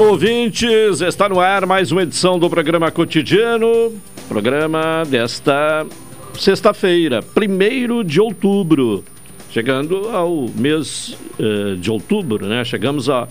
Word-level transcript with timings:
Alô, 0.00 0.12
ouvintes! 0.12 1.02
Está 1.02 1.28
no 1.28 1.38
ar 1.38 1.66
mais 1.66 1.92
uma 1.92 2.04
edição 2.04 2.38
do 2.38 2.48
programa 2.48 2.90
cotidiano. 2.90 3.92
Programa 4.30 5.02
desta 5.06 5.86
sexta-feira, 6.32 7.20
1 7.36 8.02
de 8.02 8.18
outubro. 8.18 9.04
Chegando 9.50 10.08
ao 10.08 10.48
mês 10.56 11.14
uh, 11.38 11.76
de 11.76 11.90
outubro, 11.90 12.46
né? 12.46 12.64
Chegamos 12.64 13.10
a, 13.10 13.28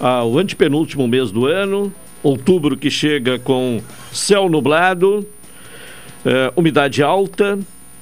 ao 0.00 0.38
antepenúltimo 0.38 1.06
mês 1.06 1.30
do 1.30 1.44
ano. 1.44 1.92
Outubro 2.22 2.78
que 2.78 2.90
chega 2.90 3.38
com 3.38 3.82
céu 4.10 4.48
nublado, 4.48 5.18
uh, 5.18 6.52
umidade 6.56 7.02
alta, 7.02 7.58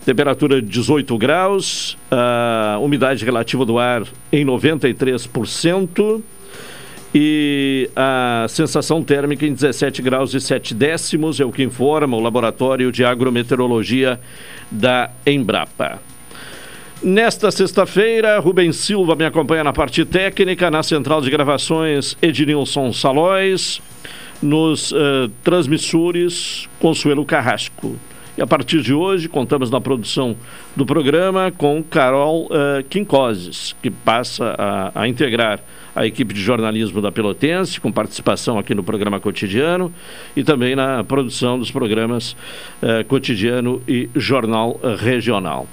temperatura 0.07 0.63
de 0.63 0.69
18 0.69 1.19
graus, 1.19 1.99
uh, 2.13 2.81
umidade 2.81 3.25
relativa 3.25 3.67
do 3.67 3.77
ar 3.77 4.05
em 4.31 4.47
93% 4.47 6.23
e 7.15 7.89
a 7.95 8.47
sensação 8.49 9.01
térmica 9.01 9.47
em 9.47 9.55
17 9.55 10.03
graus 10.03 10.35
e 10.35 10.41
7 10.41 10.75
décimos, 10.75 11.39
é 11.39 11.45
o 11.45 11.53
que 11.53 11.63
informa 11.63 12.17
o 12.17 12.21
Laboratório 12.21 12.91
de 12.91 13.05
Agrometeorologia 13.05 14.19
da 14.69 15.11
Embrapa. 15.25 16.03
Nesta 17.01 17.53
sexta-feira, 17.53 18.39
Rubens 18.41 18.77
Silva 18.77 19.15
me 19.15 19.25
acompanha 19.25 19.63
na 19.63 19.73
parte 19.73 20.05
técnica, 20.05 20.71
na 20.71 20.83
central 20.83 21.21
de 21.21 21.31
gravações 21.31 22.17
Ednilson 22.21 22.93
Salóis, 22.93 23.81
nos 24.43 24.91
uh, 24.91 25.29
transmissores 25.45 26.69
Consuelo 26.81 27.25
Carrasco. 27.25 27.97
E 28.37 28.43
a 28.43 28.47
partir 28.47 28.81
de 28.81 28.93
hoje, 28.93 29.29
contamos 29.29 29.71
na 29.71 29.81
produção 29.81 30.35
do 30.75 30.85
programa 30.85 31.53
com 31.57 31.81
Carol 31.83 32.47
uh, 32.47 32.83
Quincoses, 32.91 33.77
que 33.81 33.91
passa 33.91 34.57
a, 34.59 35.03
a 35.03 35.07
integrar 35.07 35.61
a 35.95 36.07
equipe 36.07 36.35
de 36.35 36.41
jornalismo 36.41 37.01
da 37.01 37.13
Pelotense, 37.13 37.81
com 37.81 37.93
participação 37.93 38.59
aqui 38.59 38.75
no 38.75 38.83
programa 38.83 39.21
cotidiano 39.21 39.93
e 40.37 40.43
também 40.43 40.75
na 40.75 41.05
produção 41.05 41.59
dos 41.59 41.71
programas 41.71 42.37
eh, 42.83 43.05
cotidiano 43.05 43.83
e 43.87 44.09
jornal 44.15 44.81
regional. 44.99 45.69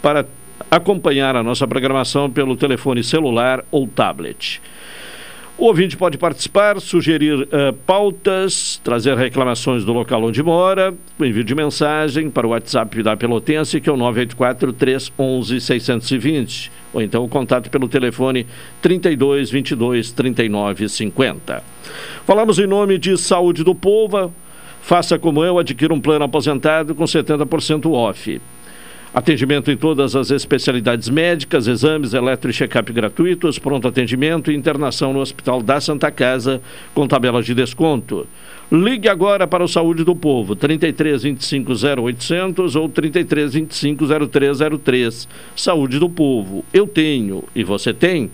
para 0.00 0.24
acompanhar 0.70 1.34
a 1.34 1.42
nossa 1.42 1.66
programação 1.66 2.30
pelo 2.30 2.56
telefone 2.56 3.02
celular 3.02 3.64
ou 3.68 3.88
tablet. 3.88 4.62
O 5.60 5.66
ouvinte 5.66 5.94
pode 5.94 6.16
participar, 6.16 6.80
sugerir 6.80 7.34
uh, 7.42 7.70
pautas, 7.84 8.80
trazer 8.82 9.14
reclamações 9.14 9.84
do 9.84 9.92
local 9.92 10.24
onde 10.24 10.42
mora, 10.42 10.94
envio 11.20 11.44
de 11.44 11.54
mensagem 11.54 12.30
para 12.30 12.46
o 12.46 12.50
WhatsApp 12.52 13.02
da 13.02 13.14
Pelotense, 13.14 13.78
que 13.78 13.90
é 13.90 13.92
o 13.92 13.96
984 13.98 14.72
311 14.72 15.60
620, 15.60 16.72
ou 16.94 17.02
então 17.02 17.22
o 17.22 17.28
contato 17.28 17.68
pelo 17.68 17.90
telefone 17.90 18.46
32 18.80 19.50
22 19.50 20.12
39 20.12 20.88
50. 20.88 21.62
Falamos 22.24 22.58
em 22.58 22.66
nome 22.66 22.96
de 22.96 23.18
Saúde 23.18 23.62
do 23.62 23.74
Povo. 23.74 24.32
Faça 24.80 25.18
como 25.18 25.44
eu, 25.44 25.58
adquira 25.58 25.92
um 25.92 26.00
plano 26.00 26.24
aposentado 26.24 26.94
com 26.94 27.04
70% 27.04 27.92
off. 27.92 28.40
Atendimento 29.12 29.72
em 29.72 29.76
todas 29.76 30.14
as 30.14 30.30
especialidades 30.30 31.08
médicas, 31.08 31.66
exames, 31.66 32.14
eletro 32.14 32.48
e 32.48 32.54
check-up 32.54 32.92
gratuitos, 32.92 33.58
pronto 33.58 33.88
atendimento 33.88 34.52
e 34.52 34.54
internação 34.54 35.12
no 35.12 35.18
Hospital 35.18 35.60
da 35.60 35.80
Santa 35.80 36.12
Casa 36.12 36.62
com 36.94 37.08
tabelas 37.08 37.44
de 37.44 37.52
desconto. 37.52 38.24
Ligue 38.70 39.08
agora 39.08 39.48
para 39.48 39.64
o 39.64 39.68
Saúde 39.68 40.04
do 40.04 40.14
Povo, 40.14 40.54
33 40.54 41.24
25 41.24 41.72
0800 41.72 42.76
ou 42.76 42.88
33 42.88 43.52
25 43.54 44.04
0303. 44.28 45.28
Saúde 45.56 45.98
do 45.98 46.08
Povo. 46.08 46.64
Eu 46.72 46.86
tenho 46.86 47.42
e 47.52 47.64
você 47.64 47.92
tem? 47.92 48.30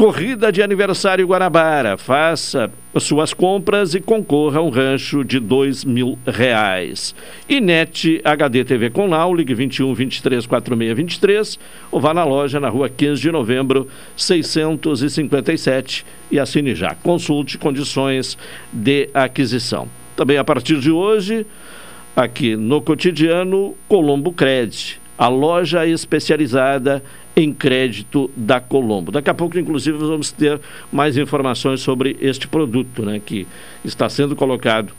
Corrida 0.00 0.50
de 0.50 0.62
aniversário 0.62 1.26
Guanabara. 1.26 1.98
Faça 1.98 2.72
suas 2.98 3.34
compras 3.34 3.94
e 3.94 4.00
concorra 4.00 4.58
a 4.58 4.62
um 4.62 4.70
rancho 4.70 5.22
de 5.22 5.38
dois 5.38 5.84
mil 5.84 6.18
reais. 6.26 7.14
E 7.46 7.60
NET 7.60 8.18
HD 8.24 8.64
TV 8.64 8.88
com 8.88 9.06
Lau, 9.08 9.34
ligue 9.34 9.52
21 9.52 9.92
23 9.92 10.46
46 10.46 10.96
23 10.96 11.58
ou 11.92 12.00
vá 12.00 12.14
na 12.14 12.24
loja 12.24 12.58
na 12.58 12.70
rua 12.70 12.88
15 12.88 13.20
de 13.20 13.30
novembro 13.30 13.88
657 14.16 16.06
e 16.30 16.38
assine 16.38 16.74
já. 16.74 16.94
Consulte 16.94 17.58
condições 17.58 18.38
de 18.72 19.10
aquisição. 19.12 19.86
Também 20.16 20.38
a 20.38 20.44
partir 20.44 20.80
de 20.80 20.90
hoje, 20.90 21.46
aqui 22.16 22.56
no 22.56 22.80
cotidiano, 22.80 23.74
Colombo 23.86 24.32
Cred, 24.32 24.98
a 25.18 25.28
loja 25.28 25.86
especializada 25.86 27.02
em 27.02 27.19
crédito 27.52 28.30
da 28.36 28.60
Colombo. 28.60 29.12
Daqui 29.12 29.30
a 29.30 29.34
pouco, 29.34 29.58
inclusive, 29.58 29.96
vamos 29.98 30.30
ter 30.30 30.60
mais 30.92 31.16
informações 31.16 31.80
sobre 31.80 32.16
este 32.20 32.46
produto, 32.46 33.02
né, 33.02 33.20
que 33.24 33.46
está 33.84 34.08
sendo 34.08 34.36
colocado 34.36 34.92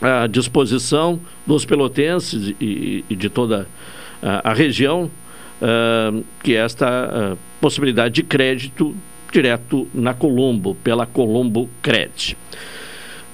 à 0.00 0.26
disposição 0.26 1.20
dos 1.46 1.64
pelotenses 1.64 2.54
e, 2.60 3.04
e 3.08 3.16
de 3.16 3.28
toda 3.28 3.68
a, 4.22 4.50
a 4.50 4.54
região, 4.54 5.10
uh, 5.60 6.24
que 6.42 6.54
é 6.54 6.64
esta 6.64 7.34
uh, 7.34 7.38
possibilidade 7.60 8.14
de 8.14 8.22
crédito 8.22 8.96
direto 9.32 9.86
na 9.94 10.14
Colombo, 10.14 10.74
pela 10.76 11.06
Colombo 11.06 11.68
Cred. 11.82 12.36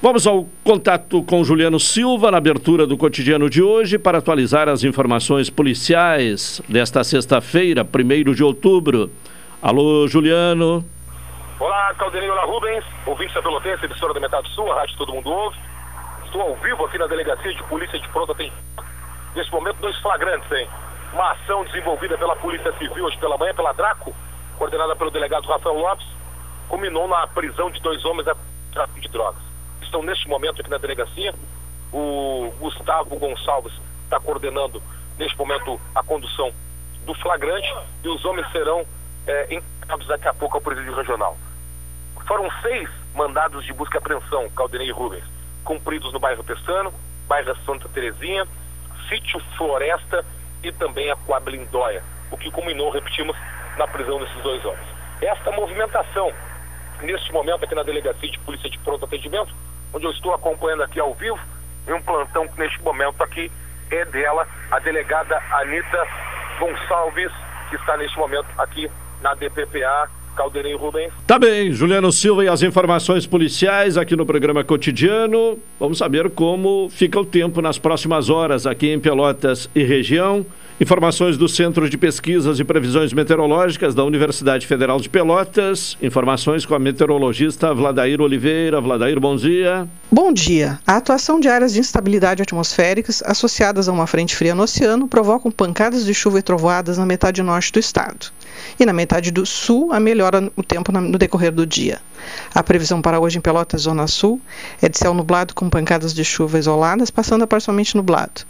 Vamos 0.02 0.26
ao 0.26 0.44
contato 0.62 1.22
com 1.22 1.42
Juliano 1.42 1.80
Silva 1.80 2.30
na 2.30 2.36
abertura 2.36 2.86
do 2.86 2.98
cotidiano 2.98 3.48
de 3.48 3.62
hoje 3.62 3.98
para 3.98 4.18
atualizar 4.18 4.68
as 4.68 4.84
informações 4.84 5.48
policiais 5.48 6.60
desta 6.68 7.02
sexta-feira, 7.02 7.82
1 7.82 8.34
de 8.34 8.44
outubro. 8.44 9.10
Alô, 9.62 10.06
Juliano. 10.06 10.84
Olá, 11.58 11.94
Caldenei, 11.94 12.28
olá, 12.28 12.44
Rubens, 12.44 12.84
ouvinte 13.06 13.32
da 13.32 13.40
Pelotense, 13.40 13.86
emissora 13.86 14.12
da 14.12 14.20
Metade 14.20 14.50
Sul, 14.50 14.70
a 14.70 14.80
rádio 14.80 14.98
Todo 14.98 15.14
Mundo 15.14 15.30
Ouve. 15.30 15.56
Estou 16.26 16.42
ao 16.42 16.56
vivo 16.56 16.84
aqui 16.84 16.98
na 16.98 17.06
Delegacia 17.06 17.54
de 17.54 17.62
Polícia 17.62 17.98
de 17.98 18.06
Pronto 18.08 18.32
Atendimento. 18.32 18.84
Neste 19.34 19.50
momento, 19.50 19.78
dois 19.80 19.96
flagrantes, 20.00 20.52
hein? 20.52 20.68
Uma 21.14 21.32
ação 21.32 21.64
desenvolvida 21.64 22.18
pela 22.18 22.36
Polícia 22.36 22.70
Civil 22.76 23.02
hoje 23.02 23.16
pela 23.16 23.38
manhã, 23.38 23.54
pela 23.54 23.72
Draco, 23.72 24.14
coordenada 24.58 24.94
pelo 24.94 25.10
delegado 25.10 25.48
Rafael 25.48 25.78
Lopes, 25.78 26.06
culminou 26.68 27.08
na 27.08 27.26
prisão 27.28 27.70
de 27.70 27.80
dois 27.80 28.04
homens 28.04 28.28
a 28.28 28.36
tráfico 28.74 29.00
de 29.00 29.08
drogas. 29.08 29.45
Estão 29.96 30.04
neste 30.04 30.28
momento 30.28 30.60
aqui 30.60 30.68
na 30.68 30.76
delegacia. 30.76 31.34
O 31.90 32.52
Gustavo 32.58 33.16
Gonçalves 33.16 33.72
está 34.04 34.20
coordenando 34.20 34.82
neste 35.16 35.38
momento 35.38 35.80
a 35.94 36.02
condução 36.02 36.52
do 37.06 37.14
flagrante 37.14 37.74
e 38.04 38.08
os 38.08 38.22
homens 38.26 38.46
serão 38.52 38.84
é, 39.26 39.54
encaminhados 39.54 40.06
daqui 40.06 40.28
a 40.28 40.34
pouco 40.34 40.58
ao 40.58 40.60
presídio 40.60 40.94
regional. 40.94 41.38
Foram 42.26 42.46
seis 42.60 42.90
mandados 43.14 43.64
de 43.64 43.72
busca 43.72 43.96
e 43.96 43.98
apreensão, 43.98 44.50
Caldenei 44.50 44.88
e 44.88 44.92
Rubens, 44.92 45.24
cumpridos 45.64 46.12
no 46.12 46.18
bairro 46.18 46.44
Pestano, 46.44 46.92
bairro 47.26 47.56
Santa 47.64 47.88
Terezinha, 47.88 48.46
sítio 49.08 49.40
Floresta 49.56 50.26
e 50.62 50.70
também 50.72 51.10
a 51.10 51.16
Coablindóia, 51.16 52.04
o 52.30 52.36
que 52.36 52.50
culminou, 52.50 52.90
repetimos, 52.90 53.34
na 53.78 53.88
prisão 53.88 54.18
desses 54.18 54.42
dois 54.42 54.62
homens. 54.62 54.86
Esta 55.22 55.50
movimentação, 55.52 56.30
neste 57.00 57.32
momento 57.32 57.64
aqui 57.64 57.74
na 57.74 57.82
Delegacia 57.82 58.30
de 58.30 58.38
Polícia 58.40 58.68
de 58.68 58.76
Pronto 58.80 59.02
Atendimento, 59.02 59.54
onde 59.92 60.04
eu 60.04 60.10
estou 60.10 60.34
acompanhando 60.34 60.82
aqui 60.82 61.00
ao 61.00 61.14
vivo, 61.14 61.38
em 61.88 61.92
um 61.92 62.02
plantão 62.02 62.46
que 62.48 62.58
neste 62.58 62.80
momento 62.82 63.22
aqui 63.22 63.50
é 63.90 64.04
dela, 64.06 64.46
a 64.70 64.78
delegada 64.78 65.40
Anitta 65.52 66.06
Gonçalves, 66.58 67.32
que 67.70 67.76
está 67.76 67.96
neste 67.96 68.18
momento 68.18 68.46
aqui 68.58 68.90
na 69.22 69.34
DPPA 69.34 70.08
Caldeirinho 70.36 70.76
Rubens. 70.76 71.12
Tá 71.26 71.38
bem, 71.38 71.72
Juliano 71.72 72.12
Silva 72.12 72.44
e 72.44 72.48
as 72.48 72.62
informações 72.62 73.26
policiais 73.26 73.96
aqui 73.96 74.14
no 74.14 74.26
programa 74.26 74.62
cotidiano. 74.62 75.58
Vamos 75.80 75.98
saber 75.98 76.30
como 76.30 76.88
fica 76.90 77.18
o 77.18 77.24
tempo 77.24 77.62
nas 77.62 77.78
próximas 77.78 78.28
horas 78.28 78.66
aqui 78.66 78.92
em 78.92 79.00
Pelotas 79.00 79.70
e 79.74 79.82
região. 79.82 80.44
Informações 80.78 81.38
do 81.38 81.48
Centro 81.48 81.88
de 81.88 81.96
Pesquisas 81.96 82.60
e 82.60 82.64
Previsões 82.64 83.10
Meteorológicas 83.10 83.94
da 83.94 84.04
Universidade 84.04 84.66
Federal 84.66 85.00
de 85.00 85.08
Pelotas. 85.08 85.96
Informações 86.02 86.66
com 86.66 86.74
a 86.74 86.78
meteorologista 86.78 87.72
Vladair 87.72 88.20
Oliveira. 88.20 88.78
Vladair, 88.78 89.18
bom 89.18 89.34
dia. 89.36 89.88
Bom 90.12 90.30
dia. 90.30 90.78
A 90.86 90.96
atuação 90.96 91.40
de 91.40 91.48
áreas 91.48 91.72
de 91.72 91.80
instabilidade 91.80 92.42
atmosféricas 92.42 93.22
associadas 93.24 93.88
a 93.88 93.92
uma 93.92 94.06
frente 94.06 94.36
fria 94.36 94.54
no 94.54 94.64
oceano 94.64 95.08
provocam 95.08 95.50
pancadas 95.50 96.04
de 96.04 96.12
chuva 96.12 96.40
e 96.40 96.42
trovoadas 96.42 96.98
na 96.98 97.06
metade 97.06 97.42
norte 97.42 97.72
do 97.72 97.78
estado. 97.78 98.26
E 98.78 98.84
na 98.84 98.92
metade 98.92 99.30
do 99.30 99.46
sul, 99.46 99.94
a 99.94 99.98
melhora 99.98 100.52
o 100.54 100.62
tempo 100.62 100.92
no 100.92 101.16
decorrer 101.16 101.52
do 101.52 101.64
dia. 101.64 102.00
A 102.54 102.62
previsão 102.62 103.00
para 103.00 103.18
hoje 103.18 103.38
em 103.38 103.40
Pelotas, 103.40 103.80
Zona 103.80 104.06
Sul, 104.06 104.38
é 104.82 104.90
de 104.90 104.98
céu 104.98 105.14
nublado 105.14 105.54
com 105.54 105.70
pancadas 105.70 106.12
de 106.12 106.22
chuva 106.22 106.58
isoladas, 106.58 107.10
passando 107.10 107.44
a 107.44 107.46
parcialmente 107.46 107.96
nublado 107.96 108.42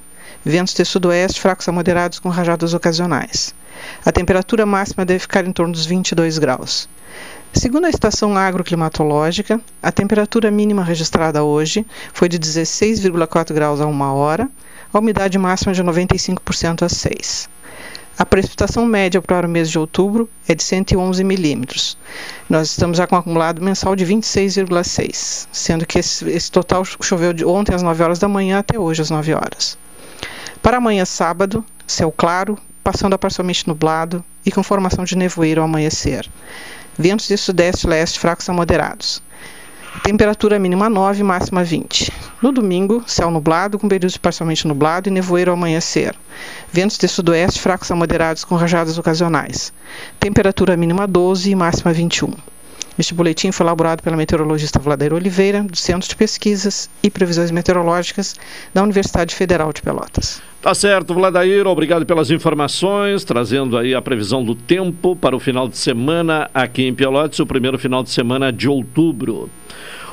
ventos 0.49 0.75
de 0.75 0.85
sudoeste 0.85 1.41
fracos 1.41 1.69
a 1.69 1.73
moderados 1.73 2.21
com 2.21 2.29
rajadas 2.29 2.73
ocasionais. 2.73 3.53
A 4.05 4.13
temperatura 4.13 4.65
máxima 4.65 5.05
deve 5.05 5.19
ficar 5.19 5.45
em 5.45 5.51
torno 5.51 5.73
dos 5.73 5.85
22 5.85 6.39
graus. 6.39 6.89
Segundo 7.53 7.87
a 7.87 7.91
estação 7.91 8.37
agroclimatológica, 8.37 9.61
a 9.83 9.91
temperatura 9.91 10.49
mínima 10.49 10.85
registrada 10.85 11.43
hoje 11.43 11.85
foi 12.13 12.29
de 12.29 12.39
16,4 12.39 13.53
graus 13.53 13.81
a 13.81 13.87
uma 13.87 14.13
hora, 14.13 14.49
a 14.93 14.99
umidade 15.01 15.37
máxima 15.37 15.75
de 15.75 15.83
95% 15.83 16.83
a 16.83 16.89
6. 16.89 17.49
A 18.17 18.25
precipitação 18.25 18.87
média 18.87 19.21
para 19.21 19.49
o 19.49 19.51
mês 19.51 19.69
de 19.69 19.81
outubro 19.81 20.31
é 20.47 20.55
de 20.55 20.63
111 20.63 21.25
milímetros. 21.25 21.99
Nós 22.49 22.71
estamos 22.71 22.99
já 22.99 23.07
com 23.07 23.17
um 23.17 23.19
acumulado 23.19 23.61
mensal 23.61 23.97
de 23.97 24.07
26,6, 24.07 25.49
sendo 25.51 25.85
que 25.85 25.99
esse, 25.99 26.29
esse, 26.31 26.53
total 26.53 26.85
choveu 26.85 27.33
de 27.33 27.45
ontem 27.45 27.75
às 27.75 27.83
9 27.83 28.03
horas 28.03 28.19
da 28.21 28.29
manhã 28.29 28.61
até 28.61 28.79
hoje 28.79 29.03
às 29.03 29.11
9 29.11 29.35
horas. 29.35 29.77
Para 30.63 30.79
amanhã, 30.79 31.05
sábado, 31.05 31.65
céu 31.87 32.13
claro, 32.13 32.59
passando 32.83 33.15
a 33.15 33.19
parcialmente 33.19 33.67
nublado 33.67 34.25
e 34.45 34.51
com 34.51 34.63
formação 34.63 35.05
de 35.05 35.17
nevoeiro 35.17 35.61
ao 35.61 35.67
amanhecer. 35.67 36.29
Ventos 36.99 37.29
de 37.29 37.37
sudeste 37.37 37.87
e 37.87 37.91
leste 37.91 38.19
fracos 38.19 38.49
a 38.49 38.53
moderados. 38.53 39.23
Temperatura 40.03 40.59
mínima 40.59 40.89
9, 40.89 41.23
máxima 41.23 41.65
20. 41.65 42.13
No 42.41 42.53
domingo, 42.53 43.03
céu 43.07 43.31
nublado, 43.31 43.79
com 43.79 43.89
períodos 43.89 44.17
parcialmente 44.17 44.67
nublado 44.67 45.09
e 45.09 45.13
nevoeiro 45.13 45.51
ao 45.51 45.57
amanhecer. 45.57 46.15
Ventos 46.73 46.99
de 46.99 47.09
sudoeste 47.09 47.61
fracos 47.61 47.91
a 47.91 47.97
moderados 47.97 48.45
com 48.45 48.55
rajadas 48.55 48.99
ocasionais. 48.99 49.73
Temperatura 50.21 50.77
mínima 50.77 51.07
12 51.07 51.51
e 51.51 51.55
máxima 51.55 51.93
21. 51.93 52.33
Este 52.99 53.13
boletim 53.13 53.53
foi 53.53 53.67
elaborado 53.67 54.03
pela 54.03 54.17
meteorologista 54.17 54.79
Vladair 54.79 55.13
Oliveira, 55.13 55.63
do 55.63 55.77
Centro 55.77 56.09
de 56.09 56.17
Pesquisas 56.17 56.89
e 57.03 57.11
Previsões 57.11 57.51
Meteorológicas 57.51 58.35
da 58.73 58.83
Universidade 58.83 59.35
Federal 59.35 59.71
de 59.71 59.83
Pelotas. 59.83 60.41
Tá 60.63 60.75
certo, 60.75 61.13
Vladair, 61.13 61.67
obrigado 61.67 62.07
pelas 62.07 62.31
informações, 62.31 63.23
trazendo 63.23 63.77
aí 63.77 63.95
a 63.95 64.01
previsão 64.01 64.43
do 64.43 64.55
tempo 64.55 65.15
para 65.15 65.37
o 65.37 65.41
final 65.41 65.69
de 65.69 65.77
semana 65.77 66.51
aqui 66.55 66.85
em 66.85 66.95
Pelotas, 66.95 67.39
o 67.39 67.47
primeiro 67.47 67.79
final 67.79 68.03
de 68.03 68.11
semana 68.11 68.51
de 68.51 68.67
outubro. 68.67 69.51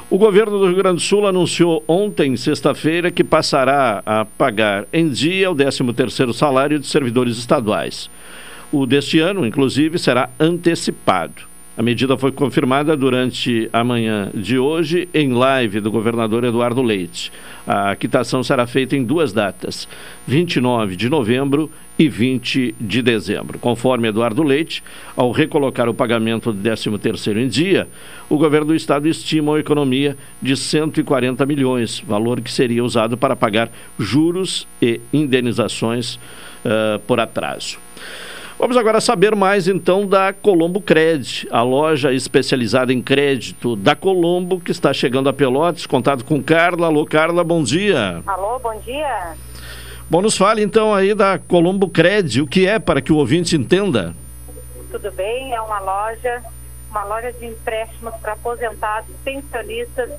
O 0.10 0.18
governo 0.18 0.60
do 0.60 0.68
Rio 0.68 0.76
Grande 0.76 0.98
do 0.98 1.02
Sul 1.02 1.26
anunciou 1.26 1.84
ontem, 1.88 2.36
sexta-feira, 2.36 3.10
que 3.10 3.24
passará 3.24 4.04
a 4.06 4.26
pagar 4.26 4.86
em 4.92 5.10
dia 5.10 5.50
o 5.50 5.56
13º 5.56 6.34
salário 6.34 6.78
de 6.78 6.86
servidores 6.86 7.38
estaduais. 7.38 8.10
O 8.72 8.86
deste 8.86 9.20
ano, 9.20 9.46
inclusive, 9.46 9.98
será 9.98 10.30
antecipado. 10.40 11.53
A 11.76 11.82
medida 11.82 12.16
foi 12.16 12.32
confirmada 12.32 12.96
durante 12.96 13.68
a 13.74 13.84
manhã 13.84 14.30
de 14.32 14.60
hoje 14.60 15.10
em 15.12 15.34
live 15.34 15.80
do 15.80 15.90
governador 15.90 16.44
Eduardo 16.44 16.84
Leite. 16.84 17.32
A 17.66 17.96
quitação 17.96 18.44
será 18.44 18.68
feita 18.68 18.96
em 18.96 19.04
duas 19.04 19.34
datas, 19.34 19.88
29 20.28 20.96
de 20.96 21.10
novembro 21.10 21.72
e 21.98 22.08
20 22.08 22.76
de 22.80 23.02
dezembro. 23.02 23.58
Conforme 23.58 24.08
Eduardo 24.08 24.44
Leite, 24.44 24.84
ao 25.16 25.32
recolocar 25.32 25.90
o 25.90 25.96
pagamento 25.96 26.54
do 26.54 26.70
13º 26.70 27.38
em 27.38 27.48
dia, 27.48 27.88
o 28.30 28.38
governo 28.38 28.68
do 28.68 28.76
estado 28.76 29.08
estima 29.08 29.54
uma 29.54 29.60
economia 29.60 30.16
de 30.40 30.56
140 30.56 31.44
milhões, 31.44 32.04
valor 32.06 32.40
que 32.40 32.52
seria 32.52 32.84
usado 32.84 33.18
para 33.18 33.36
pagar 33.36 33.72
juros 33.98 34.68
e 34.80 35.02
indenizações 35.12 36.16
uh, 36.64 37.00
por 37.08 37.20
atraso. 37.20 37.80
Vamos 38.58 38.78
agora 38.78 39.02
saber 39.02 39.36
mais 39.36 39.68
então 39.68 40.06
da 40.06 40.32
Colombo 40.32 40.80
Cred, 40.80 41.48
a 41.52 41.64
loja 41.64 42.14
especializada 42.14 42.94
em 42.94 43.02
crédito 43.02 43.76
da 43.76 43.96
Colombo, 43.96 44.60
que 44.60 44.72
está 44.72 44.94
chegando 44.94 45.28
a 45.28 45.34
Pelotas. 45.34 45.88
Contato 45.88 46.24
com 46.24 46.42
Carla. 46.42 46.88
Alô, 46.88 47.06
Carla, 47.06 47.44
bom 47.44 47.64
dia. 47.64 48.22
Alô, 48.28 48.60
bom 48.60 48.78
dia. 48.80 49.36
Bom, 50.10 50.22
nos 50.22 50.38
fale 50.38 50.62
então 50.62 50.94
aí 50.94 51.16
da 51.16 51.40
Colombo 51.40 51.90
Cred, 51.90 52.42
o 52.42 52.48
que 52.48 52.68
é 52.68 52.78
para 52.78 53.02
que 53.02 53.12
o 53.12 53.18
ouvinte 53.18 53.56
entenda? 53.56 54.14
Tudo 54.92 55.12
bem, 55.12 55.54
é 55.54 55.60
uma 55.60 55.80
loja, 55.80 56.44
uma 56.92 57.04
loja 57.06 57.34
de 57.34 57.48
empréstimos 57.48 58.14
para 58.22 58.34
aposentados, 58.34 59.10
pensionistas, 59.24 60.12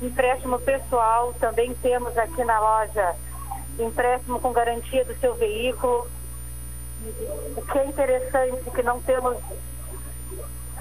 empréstimo 0.00 0.58
pessoal. 0.60 1.34
Também 1.38 1.74
temos 1.82 2.16
aqui 2.16 2.42
na 2.42 2.58
loja 2.58 3.14
empréstimo 3.78 4.40
com 4.40 4.50
garantia 4.50 5.04
do 5.04 5.14
seu 5.20 5.34
veículo, 5.34 6.06
o 7.56 7.62
que 7.62 7.78
é 7.78 7.86
interessante 7.86 8.62
é 8.66 8.70
que 8.70 8.82
não 8.82 9.00
temos, 9.00 9.36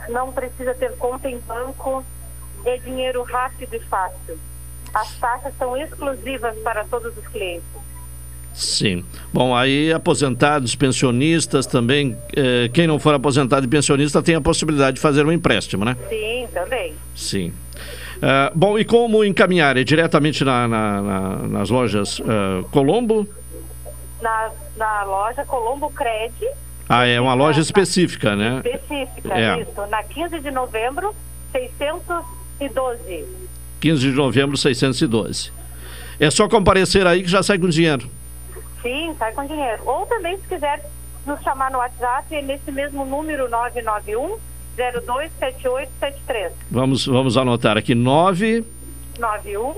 não 0.10 0.32
precisa 0.32 0.74
ter 0.74 0.96
conta 0.98 1.30
em 1.30 1.40
banco, 1.40 2.04
é 2.66 2.78
dinheiro 2.78 3.24
rápido 3.24 3.74
e 3.74 3.80
fácil. 3.82 4.38
As 4.94 5.14
taxas 5.18 5.54
são 5.58 5.78
exclusivas 5.78 6.58
para 6.60 6.84
todos 6.86 7.16
os 7.16 7.28
clientes. 7.28 7.68
Sim. 8.54 9.06
Bom, 9.32 9.56
aí 9.56 9.94
aposentados, 9.94 10.76
pensionistas 10.76 11.66
também, 11.66 12.18
eh, 12.36 12.70
quem 12.74 12.88
não 12.88 13.00
for 13.00 13.14
aposentado 13.14 13.66
e 13.66 13.70
pensionista 13.70 14.22
tem 14.22 14.36
a 14.36 14.42
possibilidade 14.42 14.96
de 14.96 15.02
fazer 15.02 15.26
um 15.26 15.32
empréstimo, 15.32 15.86
né? 15.86 15.96
Sim, 16.10 16.48
também. 16.52 16.94
Sim. 17.16 17.54
Uh, 18.18 18.52
bom, 18.54 18.78
e 18.78 18.84
como 18.84 19.24
encaminhar? 19.24 19.78
É 19.78 19.84
diretamente 19.84 20.44
na, 20.44 20.68
na, 20.68 21.02
na, 21.02 21.36
nas 21.48 21.70
lojas 21.70 22.20
uh, 22.20 22.68
Colombo? 22.70 23.26
Na 24.22 24.52
na 24.80 25.04
loja 25.04 25.46
Colombo 25.46 25.92
Cred. 25.92 26.34
Ah, 26.88 27.06
é 27.06 27.22
uma 27.22 27.36
loja 27.36 27.62
específica, 27.62 28.36
né? 28.36 28.64
Específica, 28.66 29.38
é. 29.38 29.60
isso. 29.62 29.86
Na 29.88 30.02
15 30.02 30.40
de 30.40 30.50
novembro, 30.50 31.14
612. 31.52 33.26
15 33.80 34.02
de 34.02 34.16
novembro, 34.16 34.58
612. 34.58 35.52
É 36.20 36.32
só 36.32 36.50
comparecer 36.50 37.06
aí 37.06 37.22
que 37.22 37.30
já 37.30 37.44
sai 37.44 37.60
com 37.60 37.70
dinheiro. 37.70 38.10
Sim, 38.82 39.14
sai 39.20 39.34
com 39.34 39.46
dinheiro. 39.46 39.84
Ou 39.86 40.06
também, 40.08 40.38
se 40.38 40.48
quiser 40.48 40.84
nos 41.28 41.40
chamar 41.42 41.70
no 41.70 41.78
WhatsApp, 41.78 42.34
é 42.34 42.42
nesse 42.42 42.72
mesmo 42.72 43.06
número, 43.06 43.50
991 43.50 44.40
027873. 44.76 46.54
Vamos, 46.72 47.06
vamos 47.06 47.38
anotar 47.38 47.78
aqui, 47.78 47.94
9... 47.94 48.64
91 49.20 49.74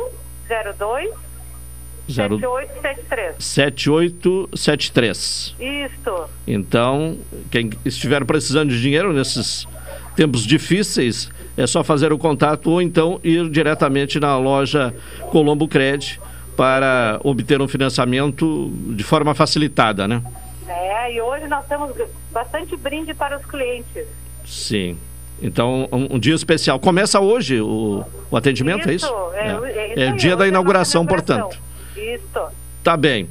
0... 2.10 2.40
7873. 2.40 3.36
7873. 3.40 5.56
Isso. 5.60 6.30
Então, 6.48 7.18
quem 7.50 7.72
estiver 7.86 8.24
precisando 8.26 8.70
de 8.70 8.82
dinheiro 8.82 9.14
nesses 9.14 9.68
tempos 10.16 10.46
difíceis, 10.46 11.30
é 11.58 11.68
só 11.68 11.84
fazer 11.84 12.14
o 12.14 12.18
contato 12.18 12.70
ou 12.70 12.82
então 12.82 13.20
ir 13.24 13.50
diretamente 13.50 14.20
na 14.20 14.38
loja 14.38 14.94
Colombo 15.30 15.68
Cred 15.68 16.20
para 16.56 17.20
obter 17.24 17.62
um 17.62 17.68
financiamento 17.68 18.72
de 18.90 19.04
forma 19.04 19.34
facilitada, 19.34 20.08
né? 20.08 20.22
É, 20.68 21.14
e 21.14 21.22
hoje 21.22 21.48
nós 21.48 21.66
temos 21.66 21.96
bastante 22.32 22.76
brinde 22.76 23.14
para 23.14 23.38
os 23.38 23.46
clientes. 23.46 24.06
Sim. 24.46 24.98
Então, 25.42 25.88
um, 25.92 26.16
um 26.16 26.20
dia 26.20 26.36
especial. 26.36 26.80
Começa 26.80 27.20
hoje 27.20 27.60
o, 27.60 28.06
o 28.30 28.38
atendimento, 28.38 28.90
é 28.90 28.94
isso, 28.94 29.08
é, 29.34 29.40
é 29.40 29.48
isso? 29.48 29.66
É, 29.66 29.70
é. 29.70 29.94
é, 29.96 30.08
é 30.08 30.12
dia 30.12 30.36
da 30.36 30.46
é 30.46 30.50
inauguração, 30.50 31.06
portanto. 31.06 31.58
Isso. 32.02 32.48
Tá 32.84 32.98
bem. 32.98 33.30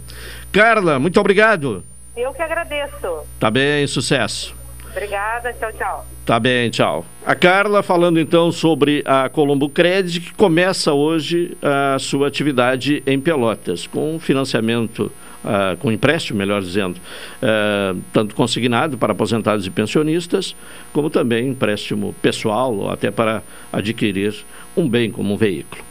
Carla, 0.53 0.99
muito 0.99 1.19
obrigado. 1.19 1.85
Eu 2.17 2.33
que 2.33 2.43
agradeço. 2.43 3.27
Tá 3.39 3.51
bem, 3.51 3.87
sucesso. 3.87 4.55
Obrigada, 4.91 5.53
tchau, 5.53 5.73
tchau. 5.73 6.07
Tá 6.27 6.39
bem, 6.41 6.69
tchau. 6.69 7.05
A 7.25 7.35
Carla 7.35 7.83
falando 7.83 8.19
então 8.19 8.51
sobre 8.51 9.03
a 9.07 9.29
Colombo 9.29 9.69
Credit, 9.69 10.21
que 10.21 10.35
começa 10.35 10.93
hoje 10.93 11.57
a 11.63 11.99
sua 11.99 12.27
atividade 12.27 13.03
em 13.07 13.19
Pelotas, 13.21 13.87
com 13.87 14.19
financiamento, 14.19 15.11
ah, 15.45 15.77
com 15.79 15.93
empréstimo, 15.93 16.39
melhor 16.39 16.61
dizendo, 16.61 17.01
ah, 17.41 17.95
tanto 18.13 18.35
consignado 18.35 18.99
para 18.99 19.13
aposentados 19.13 19.65
e 19.67 19.71
pensionistas, 19.71 20.57
como 20.93 21.09
também 21.09 21.49
empréstimo 21.49 22.13
pessoal, 22.21 22.75
ou 22.75 22.91
até 22.91 23.11
para 23.13 23.43
adquirir 23.73 24.35
um 24.77 24.89
bem 24.89 25.11
como 25.11 25.35
um 25.35 25.37
veículo. 25.37 25.90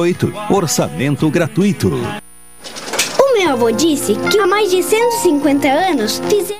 53981612828. 0.00 0.50
Orçamento 0.50 1.30
gratuito. 1.30 1.88
O 3.18 3.38
meu 3.38 3.50
avô 3.50 3.70
disse 3.70 4.14
que 4.14 4.38
há 4.38 4.46
mais 4.46 4.70
de 4.70 4.82
150 4.82 5.68
anos 5.68 6.20
fizeram 6.28 6.59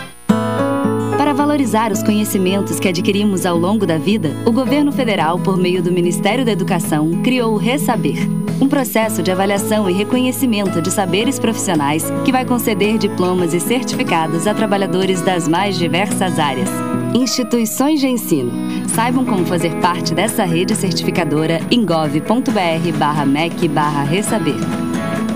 Para 1.17 1.33
valorizar 1.33 1.93
os 1.93 2.03
conhecimentos 2.03 2.79
que 2.79 2.89
adquirimos 2.89 3.45
ao 3.45 3.59
longo 3.59 3.85
da 3.85 3.99
vida, 3.99 4.31
o 4.47 4.53
governo 4.53 4.93
federal, 4.93 5.39
por 5.39 5.59
meio 5.59 5.83
do 5.83 5.93
Ministério 5.93 6.45
da 6.45 6.53
Educação, 6.53 7.21
criou 7.23 7.55
o 7.55 7.59
Resaber 7.59 8.48
Um 8.61 8.69
processo 8.69 9.23
de 9.23 9.31
avaliação 9.31 9.89
e 9.89 9.93
reconhecimento 9.93 10.83
de 10.83 10.91
saberes 10.91 11.39
profissionais 11.39 12.05
que 12.25 12.33
vai 12.33 12.45
conceder 12.45 12.99
diplomas 12.99 13.55
e 13.55 13.61
certificados 13.61 14.49
a 14.49 14.55
trabalhadores 14.55 15.23
das 15.23 15.47
mais 15.47 15.79
diversas 15.79 16.41
áreas. 16.41 16.69
Instituições 17.15 18.01
de 18.01 18.09
ensino. 18.09 18.51
Saibam 18.89 19.25
como 19.25 19.47
fazer 19.47 19.77
parte 19.77 20.13
dessa 20.13 20.45
rede 20.45 20.75
certificadora 20.75 21.61
em 21.71 21.87
gov.br/mec/ressaber. 21.87 24.57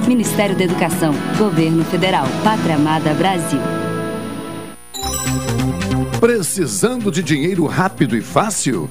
Ministério 0.08 0.56
da 0.56 0.64
Educação, 0.64 1.14
Governo 1.38 1.84
Federal, 1.84 2.26
Pátria 2.42 2.74
Amada 2.74 3.14
Brasil. 3.14 3.60
Precisando 6.18 7.08
de 7.10 7.22
dinheiro 7.22 7.66
rápido 7.66 8.16
e 8.16 8.20
fácil? 8.20 8.90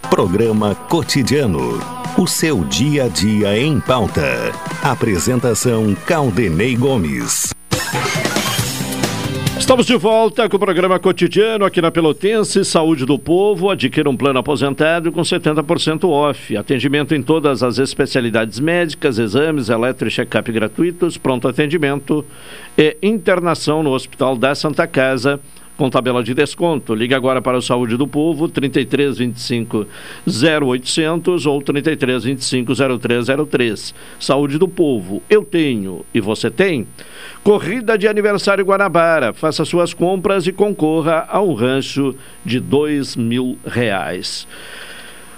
Programa 0.11 0.75
Cotidiano. 0.75 1.79
O 2.17 2.27
seu 2.27 2.65
dia 2.65 3.05
a 3.05 3.07
dia 3.07 3.57
em 3.57 3.79
pauta. 3.79 4.51
Apresentação 4.83 5.95
Caldenei 6.05 6.75
Gomes. 6.75 7.53
Estamos 9.57 9.85
de 9.85 9.95
volta 9.95 10.49
com 10.49 10.57
o 10.57 10.59
programa 10.59 10.99
cotidiano 10.99 11.63
aqui 11.63 11.81
na 11.81 11.89
Pelotense, 11.89 12.65
Saúde 12.65 13.05
do 13.05 13.17
Povo. 13.17 13.69
Adquira 13.69 14.09
um 14.09 14.17
plano 14.17 14.39
aposentado 14.39 15.13
com 15.13 15.21
70% 15.21 16.03
off. 16.09 16.57
Atendimento 16.57 17.15
em 17.15 17.23
todas 17.23 17.63
as 17.63 17.77
especialidades 17.77 18.59
médicas, 18.59 19.17
exames, 19.17 19.69
eletro 19.69 20.09
e 20.09 20.11
check-up 20.11 20.51
gratuitos, 20.51 21.17
pronto 21.17 21.47
atendimento 21.47 22.25
e 22.77 22.97
internação 23.01 23.81
no 23.81 23.93
Hospital 23.93 24.35
da 24.35 24.53
Santa 24.55 24.85
Casa 24.85 25.39
com 25.81 25.89
tabela 25.89 26.23
de 26.23 26.35
desconto. 26.35 26.93
Ligue 26.93 27.15
agora 27.15 27.41
para 27.41 27.57
o 27.57 27.61
Saúde 27.61 27.97
do 27.97 28.07
Povo, 28.07 28.47
33 28.47 29.17
25 29.17 29.87
0800 30.27 31.47
ou 31.47 31.59
33 31.59 32.23
25 32.23 32.73
0303. 32.99 33.95
Saúde 34.19 34.59
do 34.59 34.67
Povo, 34.67 35.23
eu 35.27 35.43
tenho 35.43 36.05
e 36.13 36.21
você 36.21 36.51
tem. 36.51 36.85
Corrida 37.43 37.97
de 37.97 38.07
aniversário 38.07 38.63
Guanabara. 38.63 39.33
Faça 39.33 39.65
suas 39.65 39.91
compras 39.91 40.45
e 40.45 40.51
concorra 40.51 41.25
a 41.27 41.41
um 41.41 41.55
rancho 41.55 42.15
de 42.45 42.59
dois 42.59 43.15
mil 43.15 43.57
reais. 43.65 44.47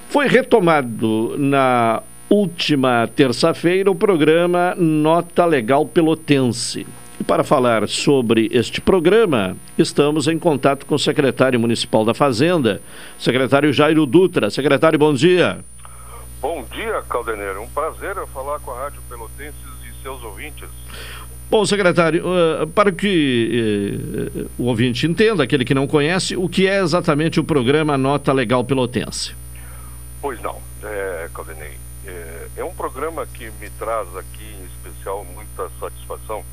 Foi 0.10 0.28
retomado 0.28 1.36
na 1.38 2.04
última 2.30 3.08
terça-feira 3.16 3.90
o 3.90 3.96
programa 3.96 4.76
Nota 4.76 5.46
Legal 5.46 5.86
Pelotense. 5.86 6.86
E 7.24 7.26
para 7.26 7.42
falar 7.42 7.88
sobre 7.88 8.50
este 8.52 8.82
programa, 8.82 9.56
estamos 9.78 10.28
em 10.28 10.38
contato 10.38 10.86
com 10.86 10.96
o 10.96 11.00
secretário 11.00 11.58
municipal 11.58 12.04
da 12.04 12.14
Fazenda, 12.14 12.82
secretário 13.18 13.72
Jairo 13.72 14.06
Dutra. 14.06 14.50
Secretário, 14.50 15.00
bom 15.00 15.14
dia. 15.14 15.64
Bom 16.42 16.66
dia, 16.74 17.02
Caldeneiro. 17.10 17.62
Um 17.62 17.70
prazer 17.70 18.18
falar 18.34 18.60
com 18.60 18.72
a 18.72 18.84
Rádio 18.84 19.02
Pelotenses 19.08 19.56
e 19.90 20.04
seus 20.04 20.22
ouvintes. 20.22 20.68
Bom, 21.50 21.66
secretário, 21.66 22.26
uh, 22.28 22.68
para 22.68 22.92
que 22.92 24.28
uh, 24.36 24.50
o 24.58 24.66
ouvinte 24.66 25.08
entenda, 25.08 25.44
aquele 25.44 25.64
que 25.64 25.74
não 25.74 25.88
conhece, 25.88 26.36
o 26.36 26.50
que 26.50 26.68
é 26.68 26.82
exatamente 26.82 27.40
o 27.40 27.44
programa 27.46 27.98
Nota 27.98 28.34
Legal 28.34 28.66
Pelotense? 28.66 29.34
Pois 30.22 30.42
não, 30.42 30.58
é, 30.84 31.30
Caldenei. 31.34 31.72
É, 32.06 32.48
é 32.58 32.64
um 32.66 32.74
programa 32.74 33.26
que 33.26 33.50
me 33.62 33.70
traz 33.80 34.14
aqui, 34.18 34.44
em 34.44 34.66
especial, 34.66 35.26
muita 35.34 35.70
satisfação 35.80 36.44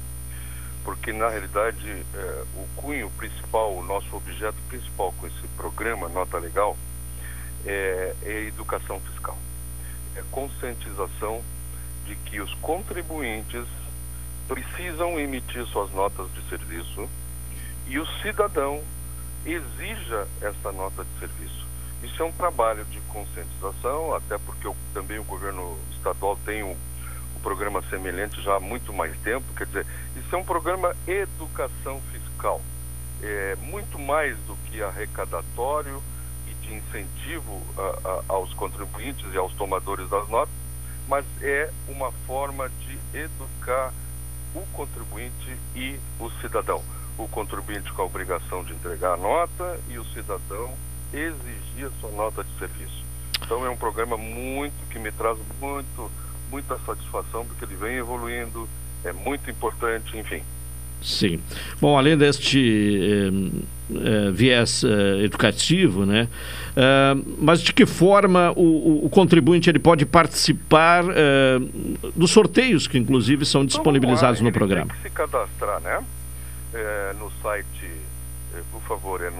porque 0.84 1.12
na 1.12 1.28
realidade 1.28 2.04
é, 2.14 2.44
o 2.56 2.66
cunho 2.76 3.10
principal, 3.10 3.74
o 3.76 3.82
nosso 3.84 4.14
objeto 4.16 4.56
principal 4.68 5.12
com 5.18 5.26
esse 5.26 5.48
programa 5.56 6.08
Nota 6.08 6.38
Legal 6.38 6.76
é, 7.64 8.14
é 8.22 8.40
educação 8.46 9.00
fiscal. 9.00 9.36
É 10.16 10.22
conscientização 10.30 11.42
de 12.06 12.16
que 12.16 12.40
os 12.40 12.52
contribuintes 12.54 13.66
precisam 14.48 15.18
emitir 15.18 15.64
suas 15.66 15.90
notas 15.92 16.32
de 16.32 16.42
serviço 16.48 17.08
e 17.86 17.98
o 17.98 18.06
cidadão 18.20 18.82
exija 19.44 20.26
essa 20.40 20.72
nota 20.72 21.04
de 21.04 21.20
serviço. 21.20 21.66
Isso 22.02 22.22
é 22.22 22.24
um 22.24 22.32
trabalho 22.32 22.84
de 22.86 23.00
conscientização, 23.02 24.14
até 24.14 24.38
porque 24.38 24.70
também 24.94 25.18
o 25.18 25.24
governo 25.24 25.78
estadual 25.92 26.36
tem 26.44 26.62
um, 26.62 26.76
programa 27.40 27.82
semelhante 27.90 28.40
já 28.42 28.56
há 28.56 28.60
muito 28.60 28.92
mais 28.92 29.16
tempo, 29.18 29.44
quer 29.56 29.66
dizer, 29.66 29.86
isso 30.16 30.34
é 30.34 30.38
um 30.38 30.44
programa 30.44 30.94
educação 31.06 32.00
fiscal. 32.12 32.60
É 33.22 33.56
muito 33.60 33.98
mais 33.98 34.36
do 34.46 34.56
que 34.66 34.82
arrecadatório 34.82 36.02
e 36.48 36.54
de 36.54 36.74
incentivo 36.74 37.60
a, 37.76 38.08
a, 38.08 38.34
aos 38.34 38.52
contribuintes 38.54 39.26
e 39.32 39.36
aos 39.36 39.52
tomadores 39.54 40.08
das 40.08 40.28
notas, 40.28 40.54
mas 41.08 41.24
é 41.42 41.70
uma 41.88 42.12
forma 42.26 42.68
de 42.68 42.98
educar 43.18 43.92
o 44.54 44.62
contribuinte 44.72 45.56
e 45.74 45.98
o 46.18 46.30
cidadão. 46.40 46.82
O 47.18 47.28
contribuinte 47.28 47.92
com 47.92 48.02
a 48.02 48.04
obrigação 48.06 48.64
de 48.64 48.72
entregar 48.72 49.14
a 49.14 49.16
nota 49.16 49.78
e 49.88 49.98
o 49.98 50.04
cidadão 50.06 50.72
exigir 51.12 51.86
a 51.86 52.00
sua 52.00 52.10
nota 52.12 52.42
de 52.42 52.58
serviço. 52.58 53.04
Então 53.42 53.64
é 53.66 53.70
um 53.70 53.76
programa 53.76 54.16
muito 54.16 54.88
que 54.90 54.98
me 54.98 55.10
traz 55.10 55.38
muito 55.60 56.10
muita 56.50 56.78
satisfação 56.84 57.46
porque 57.46 57.64
ele 57.64 57.76
vem 57.76 57.96
evoluindo, 57.96 58.68
é 59.04 59.12
muito 59.12 59.50
importante, 59.50 60.16
enfim. 60.16 60.42
Sim. 61.02 61.40
Bom, 61.80 61.96
além 61.96 62.16
deste 62.16 62.58
eh, 62.60 63.96
eh, 63.96 64.30
viés 64.32 64.84
eh, 64.84 65.24
educativo, 65.24 66.04
né? 66.04 66.28
mas 67.38 67.60
de 67.62 67.72
que 67.72 67.84
forma 67.84 68.52
o, 68.52 69.04
o, 69.04 69.10
contribuinte 69.10 69.68
ele 69.68 69.80
pode 69.80 70.06
participar 70.06 71.04
dos 72.14 72.30
sorteios 72.30 72.86
que 72.86 72.96
inclusive 72.96 73.44
são 73.44 73.66
disponibilizados 73.66 74.40
no 74.40 74.52
programa? 74.52 74.86
Tem 74.86 74.96
que 74.96 75.08
se 75.08 75.10
cadastrar, 75.10 75.80
né? 75.80 76.02
no 77.18 77.30
site, 77.42 77.90
por 78.70 78.80
favor, 78.82 79.20
é 79.20 79.30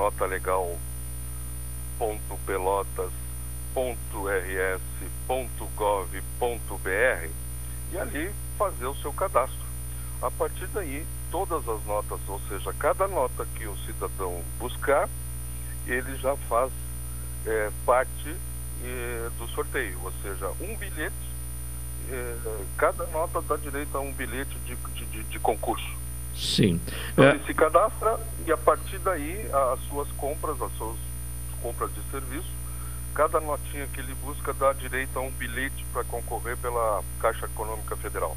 notalegal.pelotas.rs.gov.br 5.31 7.31
e 7.93 7.99
ali 7.99 8.31
fazer 8.59 8.87
o 8.87 8.95
seu 8.97 9.13
cadastro. 9.13 9.71
A 10.21 10.31
partir 10.31 10.67
daí, 10.69 11.07
todas 11.31 11.67
as 11.69 11.85
notas, 11.87 12.21
ou 12.29 12.41
seja, 12.49 12.73
cada 12.75 13.09
nota 13.09 13.47
que 13.55 13.67
o 13.67 13.77
cidadão 13.79 14.43
buscar, 14.59 15.09
ele 15.87 16.17
já 16.19 16.37
faz 16.49 16.71
é, 17.47 17.71
parte 17.87 18.37
é, 18.85 19.31
do 19.39 19.49
sorteio, 19.49 19.99
ou 20.05 20.13
seja, 20.23 20.51
um 20.61 20.77
bilhete, 20.77 21.15
é, 22.11 22.37
cada 22.77 23.07
nota 23.07 23.41
dá 23.41 23.57
direito 23.57 23.97
a 23.97 24.01
um 24.01 24.13
bilhete 24.13 24.55
de, 24.67 24.77
de, 24.77 25.07
de, 25.07 25.23
de 25.25 25.39
concurso. 25.39 25.89
Sim. 26.37 26.81
Então, 27.13 27.31
ele 27.31 27.45
se 27.45 27.55
cadastra 27.55 28.21
e 28.47 28.53
a 28.53 28.57
partir 28.57 28.99
daí 28.99 29.49
as 29.73 29.81
suas 29.89 30.09
compras, 30.13 30.61
as 30.61 30.73
suas 30.77 30.97
compras 31.63 31.91
de 31.95 32.03
serviço, 32.11 32.60
cada 33.15 33.41
notinha 33.41 33.87
que 33.93 34.01
ele 34.01 34.15
busca 34.25 34.53
dá 34.53 34.73
direito 34.73 35.19
a 35.19 35.23
um 35.23 35.31
bilhete 35.31 35.85
para 35.93 36.05
concorrer 36.05 36.57
pela 36.57 37.03
Caixa 37.21 37.47
Econômica 37.47 37.97
Federal. 37.97 38.37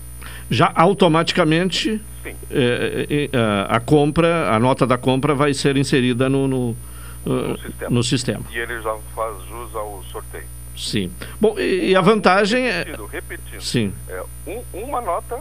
Já 0.50 0.72
automaticamente 0.76 2.02
é, 2.50 3.30
é, 3.32 3.38
a 3.70 3.80
compra, 3.80 4.54
a 4.54 4.60
nota 4.60 4.86
da 4.86 4.98
compra 4.98 5.34
vai 5.34 5.54
ser 5.54 5.78
inserida 5.78 6.30
no, 6.30 6.48
no, 6.48 6.78
no, 7.26 7.58
sistema. 7.58 7.90
no 7.90 8.04
sistema. 8.04 8.46
E 8.52 8.58
ele 8.58 8.82
já 8.82 8.98
faz 9.16 9.44
jus 9.46 9.76
ao 9.76 10.04
sorteio. 10.12 10.46
Sim. 10.76 11.12
Bom, 11.40 11.58
e, 11.60 11.92
e 11.92 11.96
a 11.96 12.02
vantagem 12.02 12.66
repetindo, 12.66 13.06
é. 13.06 13.16
Repetindo, 13.16 13.62
Sim. 13.62 13.94
É, 14.10 14.24
um, 14.48 14.64
uma 14.74 15.02
nota, 15.02 15.40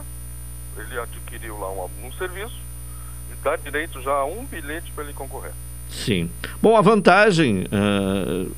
ele 0.77 0.99
adquiriu 0.99 1.59
lá 1.59 1.71
um, 1.71 1.89
um 2.07 2.11
serviço 2.13 2.55
e 3.31 3.43
dá 3.43 3.55
direito 3.55 4.01
já 4.01 4.13
a 4.13 4.25
um 4.25 4.45
bilhete 4.45 4.91
para 4.91 5.03
ele 5.03 5.13
concorrer. 5.13 5.51
Sim. 5.93 6.29
Bom, 6.61 6.75
a 6.75 6.81
vantagem 6.81 7.65
uh, 7.65 8.51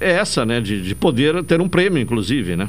é 0.00 0.10
essa, 0.10 0.44
né? 0.44 0.60
De, 0.60 0.82
de 0.82 0.94
poder 0.94 1.42
ter 1.44 1.60
um 1.60 1.68
prêmio, 1.68 2.00
inclusive, 2.00 2.56
né? 2.56 2.68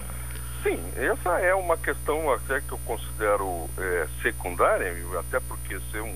Sim, 0.63 0.79
essa 0.95 1.39
é 1.39 1.55
uma 1.55 1.75
questão 1.75 2.31
até 2.31 2.61
que 2.61 2.71
eu 2.71 2.79
considero 2.85 3.67
é, 3.77 4.07
secundária, 4.21 4.95
até 5.19 5.39
porque 5.39 5.79
ser 5.91 6.01
um, 6.01 6.15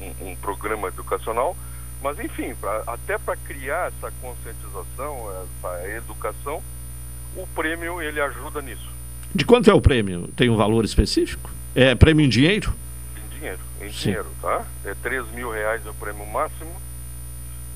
um, 0.00 0.30
um 0.30 0.36
programa 0.36 0.88
educacional, 0.88 1.56
mas 2.02 2.18
enfim, 2.18 2.52
pra, 2.60 2.82
até 2.86 3.16
para 3.16 3.36
criar 3.36 3.92
essa 3.92 4.12
conscientização, 4.20 5.30
essa 5.62 5.88
educação, 5.96 6.60
o 7.36 7.46
prêmio 7.54 8.02
ele 8.02 8.20
ajuda 8.20 8.60
nisso. 8.60 8.90
De 9.32 9.44
quanto 9.44 9.70
é 9.70 9.74
o 9.74 9.80
prêmio? 9.80 10.28
Tem 10.36 10.50
um 10.50 10.56
valor 10.56 10.84
específico? 10.84 11.48
É 11.72 11.94
prêmio 11.94 12.26
em 12.26 12.28
dinheiro? 12.28 12.74
Em 13.16 13.38
dinheiro, 13.38 13.60
em 13.80 13.92
Sim. 13.92 13.98
dinheiro, 14.02 14.26
tá? 14.42 14.64
É 14.84 14.94
3 15.00 15.30
mil 15.30 15.52
reais 15.52 15.86
o 15.86 15.94
prêmio 15.94 16.26
máximo, 16.26 16.72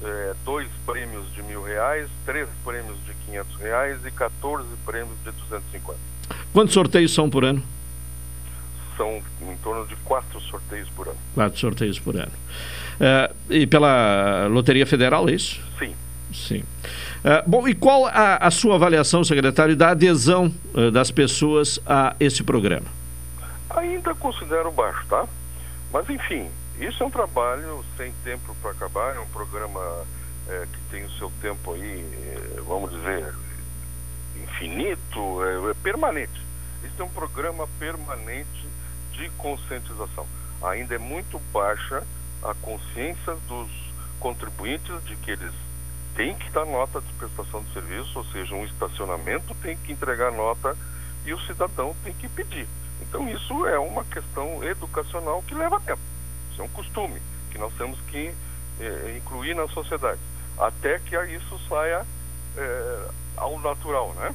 é, 0.02 0.34
dois 0.44 0.68
prêmios 0.86 1.24
de 1.34 1.42
mil 1.42 1.62
reais, 1.62 2.08
três 2.24 2.48
prêmios 2.64 2.96
de 3.04 3.14
500 3.26 3.56
reais 3.56 3.98
e 4.04 4.10
14 4.10 4.66
prêmios 4.84 5.16
de 5.24 5.30
250. 5.30 5.98
Quantos 6.52 6.74
sorteios 6.74 7.12
são 7.12 7.28
por 7.28 7.44
ano? 7.44 7.62
São 8.96 9.22
em 9.42 9.56
torno 9.62 9.86
de 9.86 9.96
quatro 9.96 10.40
sorteios 10.40 10.88
por 10.90 11.08
ano. 11.08 11.18
Quatro 11.34 11.58
sorteios 11.58 11.98
por 11.98 12.16
ano. 12.16 12.32
É, 13.00 13.30
e 13.50 13.66
pela 13.66 14.46
Loteria 14.46 14.86
Federal, 14.86 15.28
é 15.28 15.32
isso? 15.32 15.60
Sim. 15.78 15.94
Sim. 16.32 16.64
Uh, 17.24 17.48
bom, 17.48 17.66
e 17.66 17.74
qual 17.74 18.06
a, 18.06 18.36
a, 18.36 18.50
sua 18.50 18.74
avaliação, 18.74 19.22
secretário, 19.24 19.76
da 19.76 19.90
adesão 19.90 20.52
uh, 20.74 20.90
das 20.90 21.10
pessoas 21.10 21.78
a 21.86 22.14
esse 22.18 22.42
programa? 22.42 22.86
Ainda 23.70 24.14
considero 24.14 24.70
baixo, 24.70 25.04
tá? 25.08 25.26
Mas, 25.92 26.10
enfim, 26.10 26.48
isso 26.78 27.02
é 27.02 27.06
um 27.06 27.10
trabalho 27.10 27.84
sem 27.96 28.12
tempo 28.24 28.54
para 28.60 28.72
acabar, 28.72 29.14
é 29.14 29.20
um 29.20 29.28
programa 29.28 30.04
é, 30.48 30.66
que 30.72 30.80
tem 30.90 31.04
o 31.04 31.10
seu 31.12 31.30
tempo 31.40 31.72
aí, 31.72 32.00
é, 32.00 32.60
vamos 32.62 32.90
dizer, 32.90 33.34
infinito, 34.42 35.44
é, 35.44 35.70
é 35.70 35.74
permanente. 35.82 36.44
Isso 36.82 37.00
é 37.00 37.04
um 37.04 37.10
programa 37.10 37.68
permanente 37.78 38.68
de 39.12 39.28
conscientização. 39.30 40.26
Ainda 40.62 40.96
é 40.96 40.98
muito 40.98 41.38
baixa 41.52 42.02
a 42.42 42.54
consciência 42.54 43.34
dos 43.48 43.70
contribuintes 44.18 45.04
de 45.04 45.16
que 45.16 45.30
eles 45.30 45.52
têm 46.14 46.34
que 46.34 46.50
dar 46.50 46.64
nota 46.64 47.00
de 47.00 47.12
prestação 47.14 47.62
de 47.62 47.72
serviço, 47.72 48.18
ou 48.18 48.24
seja, 48.26 48.54
um 48.54 48.64
estacionamento 48.64 49.54
tem 49.62 49.76
que 49.76 49.92
entregar 49.92 50.32
nota 50.32 50.76
e 51.24 51.32
o 51.32 51.40
cidadão 51.42 51.94
tem 52.04 52.12
que 52.14 52.28
pedir. 52.28 52.66
Então 53.00 53.28
isso 53.28 53.66
é 53.66 53.78
uma 53.78 54.04
questão 54.04 54.62
educacional 54.64 55.42
que 55.42 55.54
leva 55.54 55.80
tempo. 55.80 56.13
Isso 56.54 56.62
é 56.62 56.64
um 56.64 56.68
costume 56.68 57.20
que 57.50 57.58
nós 57.58 57.72
temos 57.74 57.98
que 58.08 58.30
é, 58.80 59.16
incluir 59.16 59.54
na 59.54 59.66
sociedade, 59.68 60.20
até 60.56 61.00
que 61.00 61.16
isso 61.16 61.60
saia 61.68 62.06
é, 62.56 62.98
ao 63.36 63.58
natural, 63.58 64.14
né? 64.14 64.32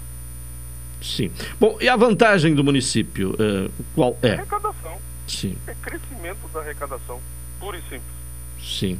Sim. 1.02 1.32
Bom, 1.58 1.78
e 1.80 1.88
a 1.88 1.96
vantagem 1.96 2.54
do 2.54 2.62
município, 2.62 3.32
uh, 3.32 3.72
qual 3.96 4.18
é? 4.22 4.34
Arrecadação. 4.34 4.98
Sim. 5.26 5.56
É 5.66 5.74
crescimento 5.82 6.46
da 6.54 6.60
arrecadação, 6.60 7.22
puro 7.58 7.78
e 7.78 7.82
simples. 7.84 8.02
Sim. 8.62 9.00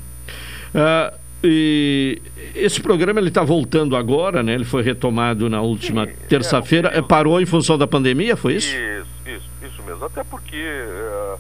Uh, 0.74 1.20
e 1.44 2.22
esse 2.56 2.80
programa 2.80 3.20
ele 3.20 3.28
está 3.28 3.44
voltando 3.44 3.98
agora, 3.98 4.42
né? 4.42 4.54
Ele 4.54 4.64
foi 4.64 4.82
retomado 4.82 5.50
na 5.50 5.62
última 5.62 6.08
terça-feira. 6.08 6.90
É, 6.94 7.02
parou 7.02 7.42
em 7.42 7.46
função 7.46 7.78
da 7.78 7.86
pandemia, 7.86 8.38
foi 8.38 8.56
isso? 8.56 8.74
Isso, 8.74 9.08
isso, 9.26 9.50
isso 9.66 9.84
mesmo. 9.84 10.06
Até 10.06 10.24
porque 10.24 10.56
uh, 10.56 11.40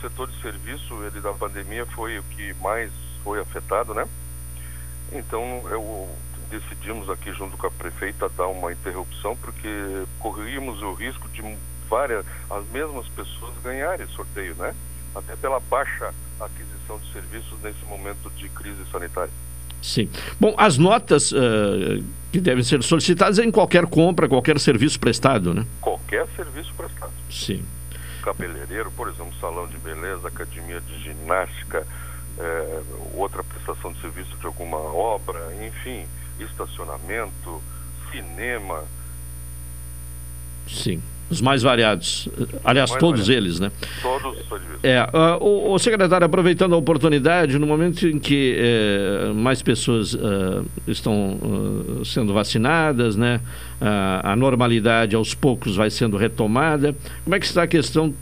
setor 0.00 0.28
de 0.28 0.40
serviço 0.40 1.02
ele 1.04 1.20
da 1.20 1.32
pandemia 1.32 1.86
foi 1.86 2.18
o 2.18 2.22
que 2.22 2.54
mais 2.54 2.90
foi 3.22 3.40
afetado, 3.40 3.94
né? 3.94 4.06
Então 5.12 5.62
eu 5.70 6.08
decidimos 6.50 7.08
aqui 7.08 7.32
junto 7.32 7.56
com 7.56 7.66
a 7.66 7.70
prefeita 7.70 8.28
dar 8.36 8.48
uma 8.48 8.72
interrupção 8.72 9.36
porque 9.36 9.68
corríamos 10.18 10.82
o 10.82 10.92
risco 10.94 11.28
de 11.28 11.42
várias 11.88 12.24
as 12.50 12.66
mesmas 12.70 13.06
pessoas 13.08 13.52
ganharem 13.62 14.06
sorteio, 14.08 14.54
né? 14.56 14.74
Até 15.14 15.36
pela 15.36 15.60
baixa 15.60 16.12
aquisição 16.40 16.98
de 16.98 17.12
serviços 17.12 17.58
nesse 17.62 17.84
momento 17.84 18.30
de 18.36 18.48
crise 18.48 18.80
sanitária. 18.90 19.32
Sim. 19.82 20.08
Bom, 20.38 20.54
as 20.58 20.76
notas 20.76 21.32
uh, 21.32 22.02
que 22.30 22.40
devem 22.40 22.62
ser 22.62 22.82
solicitadas 22.82 23.38
é 23.38 23.44
em 23.44 23.50
qualquer 23.50 23.86
compra, 23.86 24.28
qualquer 24.28 24.58
serviço 24.58 25.00
prestado, 25.00 25.54
né? 25.54 25.66
Qualquer 25.80 26.26
serviço 26.36 26.72
prestado. 26.74 27.12
Sim. 27.30 27.64
Cabeleireiro, 28.20 28.90
por 28.92 29.08
exemplo, 29.08 29.32
salão 29.40 29.66
de 29.66 29.76
beleza, 29.78 30.28
academia 30.28 30.80
de 30.80 31.02
ginástica, 31.02 31.86
é, 32.38 32.82
outra 33.14 33.42
prestação 33.42 33.92
de 33.92 34.00
serviço 34.00 34.36
de 34.36 34.46
alguma 34.46 34.78
obra, 34.78 35.38
enfim, 35.64 36.06
estacionamento, 36.38 37.62
cinema. 38.10 38.84
Sim. 40.68 41.02
Os 41.30 41.40
mais 41.40 41.62
variados. 41.62 42.28
Aliás, 42.64 42.90
mais 42.90 43.00
todos 43.00 43.26
variados. 43.26 43.28
eles, 43.28 43.60
né? 43.60 43.70
Todos. 44.02 44.40
É, 44.82 45.02
uh, 45.02 45.44
o, 45.44 45.74
o, 45.74 45.78
secretário, 45.78 46.24
aproveitando 46.24 46.74
a 46.74 46.78
oportunidade, 46.78 47.58
no 47.58 47.66
momento 47.66 48.08
em 48.08 48.18
que 48.18 48.56
uh, 48.58 49.34
mais 49.34 49.62
pessoas 49.62 50.14
uh, 50.14 50.64
estão 50.88 51.38
sendo 52.04 52.32
vacinadas, 52.32 53.16
né? 53.16 53.40
a 54.22 54.36
normalidade 54.36 55.16
aos 55.16 55.32
poucos 55.32 55.74
vai 55.74 55.88
sendo 55.88 56.18
retomada. 56.18 56.94
Como 57.24 57.34
é 57.34 57.40
que 57.40 57.46
está 57.46 57.62
a 57.62 57.66
questão 57.66 58.14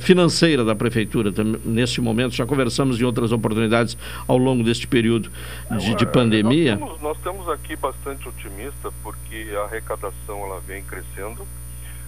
financeira 0.00 0.64
da 0.64 0.74
prefeitura 0.74 1.30
nesse 1.62 2.00
momento? 2.00 2.34
Já 2.34 2.46
conversamos 2.46 2.98
em 2.98 3.04
outras 3.04 3.32
oportunidades 3.32 3.98
ao 4.26 4.38
longo 4.38 4.64
deste 4.64 4.86
período 4.86 5.30
de, 5.78 5.94
de 5.94 6.06
pandemia. 6.06 6.74
Nós 6.76 6.88
estamos, 6.88 7.02
nós 7.02 7.16
estamos 7.18 7.48
aqui 7.50 7.76
bastante 7.76 8.26
otimistas 8.30 8.94
porque 9.02 9.48
a 9.54 9.64
arrecadação 9.64 10.38
ela 10.38 10.60
vem 10.66 10.82
crescendo 10.84 11.46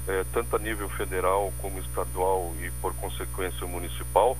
é, 0.09 0.25
tanto 0.33 0.57
a 0.57 0.59
nível 0.59 0.89
federal 0.91 1.53
como 1.61 1.79
estadual 1.79 2.53
e 2.61 2.71
por 2.81 2.95
consequência 2.95 3.67
municipal. 3.67 4.37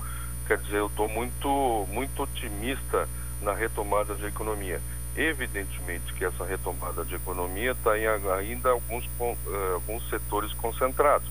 Quer 0.47 0.57
dizer, 0.57 0.77
eu 0.77 0.87
estou 0.87 1.07
muito, 1.07 1.87
muito 1.89 2.23
otimista 2.23 3.07
na 3.41 3.53
retomada 3.53 4.15
da 4.15 4.27
economia. 4.27 4.81
Evidentemente 5.15 6.11
que 6.13 6.25
essa 6.25 6.43
retomada 6.43 7.05
de 7.05 7.15
economia 7.15 7.71
está 7.71 7.97
em 7.97 8.07
ainda 8.07 8.69
alguns, 8.69 9.05
uh, 9.19 9.73
alguns 9.75 10.07
setores 10.09 10.51
concentrados. 10.53 11.29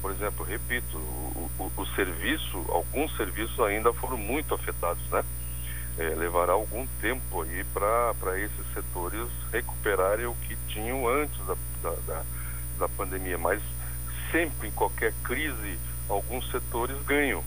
Por 0.00 0.10
exemplo, 0.10 0.44
repito, 0.44 0.96
o, 0.98 1.50
o, 1.58 1.72
o, 1.76 1.86
serviço, 1.94 2.64
alguns 2.68 3.16
serviços 3.16 3.58
ainda 3.60 3.92
foram 3.92 4.18
muito 4.18 4.54
afetados, 4.54 5.02
né? 5.10 5.24
É, 5.98 6.08
levará 6.14 6.52
algum 6.52 6.86
tempo 7.00 7.42
aí 7.42 7.64
para 7.64 8.38
esses 8.38 8.74
setores 8.74 9.28
recuperarem 9.52 10.26
o 10.26 10.34
que 10.34 10.56
tinham 10.68 11.06
antes 11.06 11.38
da, 11.46 11.54
da, 11.82 11.90
da 12.06 12.24
da 12.82 12.88
pandemia, 12.88 13.38
mas 13.38 13.62
sempre 14.32 14.66
em 14.66 14.72
qualquer 14.72 15.12
crise 15.22 15.78
alguns 16.08 16.50
setores 16.50 16.96
ganham. 17.06 17.42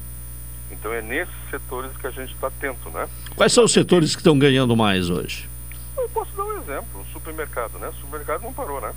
Então 0.71 0.93
é 0.93 1.01
nesses 1.01 1.35
setores 1.49 1.91
que 1.97 2.07
a 2.07 2.11
gente 2.11 2.33
está 2.33 2.47
atento, 2.47 2.89
né? 2.89 3.07
Quais 3.35 3.51
são 3.51 3.65
os 3.65 3.73
setores 3.73 4.15
que 4.15 4.21
estão 4.21 4.39
ganhando 4.39 4.75
mais 4.77 5.09
hoje? 5.09 5.49
Eu 5.97 6.07
posso 6.09 6.31
dar 6.35 6.43
um 6.43 6.57
exemplo, 6.61 7.01
o 7.01 7.05
supermercado, 7.11 7.77
né? 7.79 7.89
O 7.89 7.93
supermercado 7.93 8.43
não 8.43 8.53
parou, 8.53 8.79
né? 8.79 8.93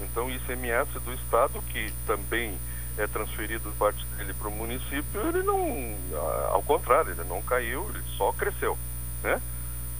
Então 0.00 0.26
o 0.26 0.30
ICMS 0.30 0.90
do 1.04 1.12
Estado, 1.12 1.62
que 1.70 1.92
também 2.06 2.54
é 2.96 3.06
transferido 3.06 3.70
parte 3.78 4.04
dele 4.16 4.34
para 4.34 4.48
o 4.48 4.52
município, 4.52 5.20
ele 5.28 5.42
não, 5.42 5.94
ao 6.50 6.62
contrário, 6.62 7.12
ele 7.12 7.24
não 7.24 7.40
caiu, 7.42 7.88
ele 7.90 8.02
só 8.16 8.32
cresceu, 8.32 8.76
né? 9.22 9.40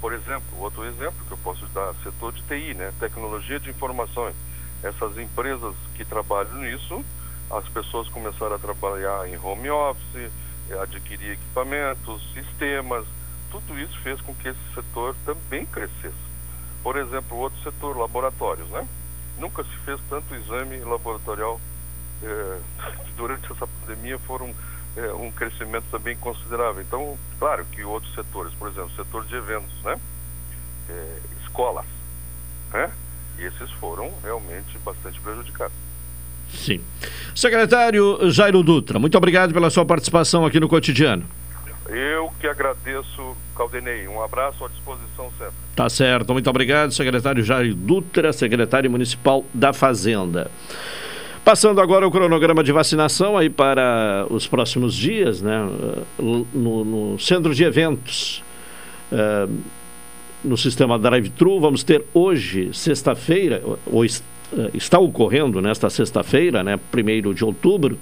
Por 0.01 0.12
exemplo, 0.12 0.59
outro 0.59 0.85
exemplo 0.85 1.25
que 1.27 1.33
eu 1.33 1.38
posso 1.38 1.65
dar, 1.67 1.95
setor 2.03 2.33
de 2.33 2.43
TI, 2.43 2.75
né? 2.75 2.93
Tecnologia 2.99 3.61
de 3.61 3.71
informações 3.71 4.35
essas 4.83 5.16
empresas 5.18 5.75
que 5.95 6.05
trabalham 6.05 6.55
nisso, 6.57 7.05
as 7.51 7.68
pessoas 7.68 8.09
começaram 8.09 8.57
a 8.57 8.59
trabalhar 8.59 9.29
em 9.29 9.37
home 9.37 9.71
office, 9.71 10.31
eh, 10.71 10.79
adquirir 10.81 11.33
equipamentos, 11.33 12.23
sistemas, 12.33 13.05
tudo 13.51 13.79
isso 13.79 13.99
fez 14.01 14.21
com 14.23 14.35
que 14.35 14.49
esse 14.49 14.75
setor 14.75 15.14
também 15.25 15.66
crescesse. 15.66 16.33
Por 16.83 16.97
exemplo, 16.97 17.37
outro 17.37 17.62
setor, 17.62 17.97
laboratórios, 17.97 18.68
né? 18.71 18.87
Nunca 19.38 19.62
se 19.62 19.77
fez 19.85 20.01
tanto 20.09 20.35
exame 20.35 20.79
laboratorial 20.79 21.61
eh, 22.23 22.59
durante 23.16 23.53
essa 23.53 23.66
pandemia, 23.66 24.18
foram 24.21 24.55
eh, 24.97 25.12
um 25.12 25.31
crescimento 25.31 25.85
também 25.90 26.16
considerável. 26.16 26.83
Então, 26.83 27.18
claro 27.38 27.64
que 27.66 27.85
outros 27.85 28.14
setores, 28.14 28.53
por 28.55 28.68
exemplo, 28.68 28.90
setor 28.97 29.25
de 29.27 29.35
eventos, 29.37 29.83
né? 29.83 30.01
Escolas, 31.45 31.87
né? 32.73 32.92
Esses 33.44 33.70
foram 33.72 34.11
realmente 34.22 34.78
bastante 34.85 35.20
prejudicados. 35.20 35.74
Sim. 36.52 36.81
Secretário 37.35 38.31
Jairo 38.31 38.62
Dutra, 38.62 38.98
muito 38.98 39.16
obrigado 39.16 39.52
pela 39.55 39.70
sua 39.70 39.85
participação 39.85 40.44
aqui 40.44 40.61
no 40.61 40.68
cotidiano. 40.68 41.24
Eu 41.88 42.31
que 42.40 42.46
agradeço, 42.46 43.37
Caldenei. 43.57 44.07
Um 44.07 44.22
abraço 44.22 44.64
à 44.64 44.68
disposição 44.68 45.31
sempre. 45.38 45.55
Tá 45.74 45.88
certo, 45.88 46.33
muito 46.33 46.48
obrigado, 46.48 46.92
secretário 46.92 47.42
Jairo 47.42 47.74
Dutra, 47.74 48.33
secretário 48.33 48.90
municipal 48.90 49.44
da 49.52 49.72
Fazenda. 49.72 50.50
Passando 51.44 51.81
agora 51.81 52.07
o 52.07 52.11
cronograma 52.11 52.62
de 52.62 52.70
vacinação 52.70 53.37
aí 53.37 53.50
para 53.50 54.26
os 54.31 54.46
próximos 54.46 54.94
dias, 54.94 55.42
né? 55.42 55.68
No, 56.18 56.85
no 56.85 57.18
centro 57.18 57.52
de 57.52 57.64
eventos. 57.64 58.44
Uh, 59.11 59.61
no 60.44 60.57
sistema 60.57 60.98
drive-thru. 60.98 61.61
Vamos 61.61 61.83
ter 61.83 62.05
hoje, 62.12 62.70
sexta-feira, 62.72 63.62
ou 63.87 64.05
eh, 64.05 64.11
está 64.74 64.98
ocorrendo 64.98 65.61
nesta 65.61 65.88
sexta-feira, 65.88 66.62
né, 66.62 66.78
1 66.92 67.33
de 67.33 67.44
outubro, 67.44 67.98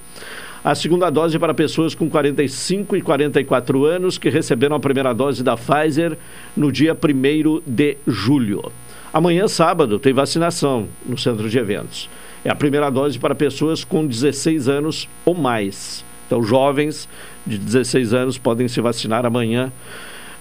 a 0.63 0.75
segunda 0.75 1.09
dose 1.09 1.39
para 1.39 1.55
pessoas 1.55 1.95
com 1.95 2.11
45 2.11 2.97
e 2.97 3.01
44 3.01 3.85
anos 3.87 4.19
que 4.19 4.29
receberam 4.29 4.77
a 4.77 4.81
primeira 4.81 5.15
dose 5.15 5.43
da 5.43 5.57
Pfizer 5.57 6.19
no 6.55 6.71
dia 6.71 6.95
1 6.95 7.63
de 7.67 7.97
julho. 8.07 8.71
Amanhã, 9.13 9.49
sábado, 9.49 9.99
tem 9.99 10.13
vacinação 10.13 10.87
no 11.07 11.17
centro 11.17 11.49
de 11.49 11.59
eventos. 11.59 12.11
É 12.45 12.51
a 12.51 12.55
primeira 12.55 12.91
dose 12.91 13.19
para 13.19 13.35
pessoas 13.35 13.85
com 13.85 14.07
16 14.07 14.69
anos 14.69 15.09
ou 15.25 15.35
mais. 15.35 16.05
Então, 16.27 16.43
jovens 16.43 17.09
de 17.47 17.59
16 17.59 18.13
anos 18.13 18.39
podem 18.39 18.69
se 18.69 18.81
vacinar 18.81 19.25
amanhã 19.27 19.73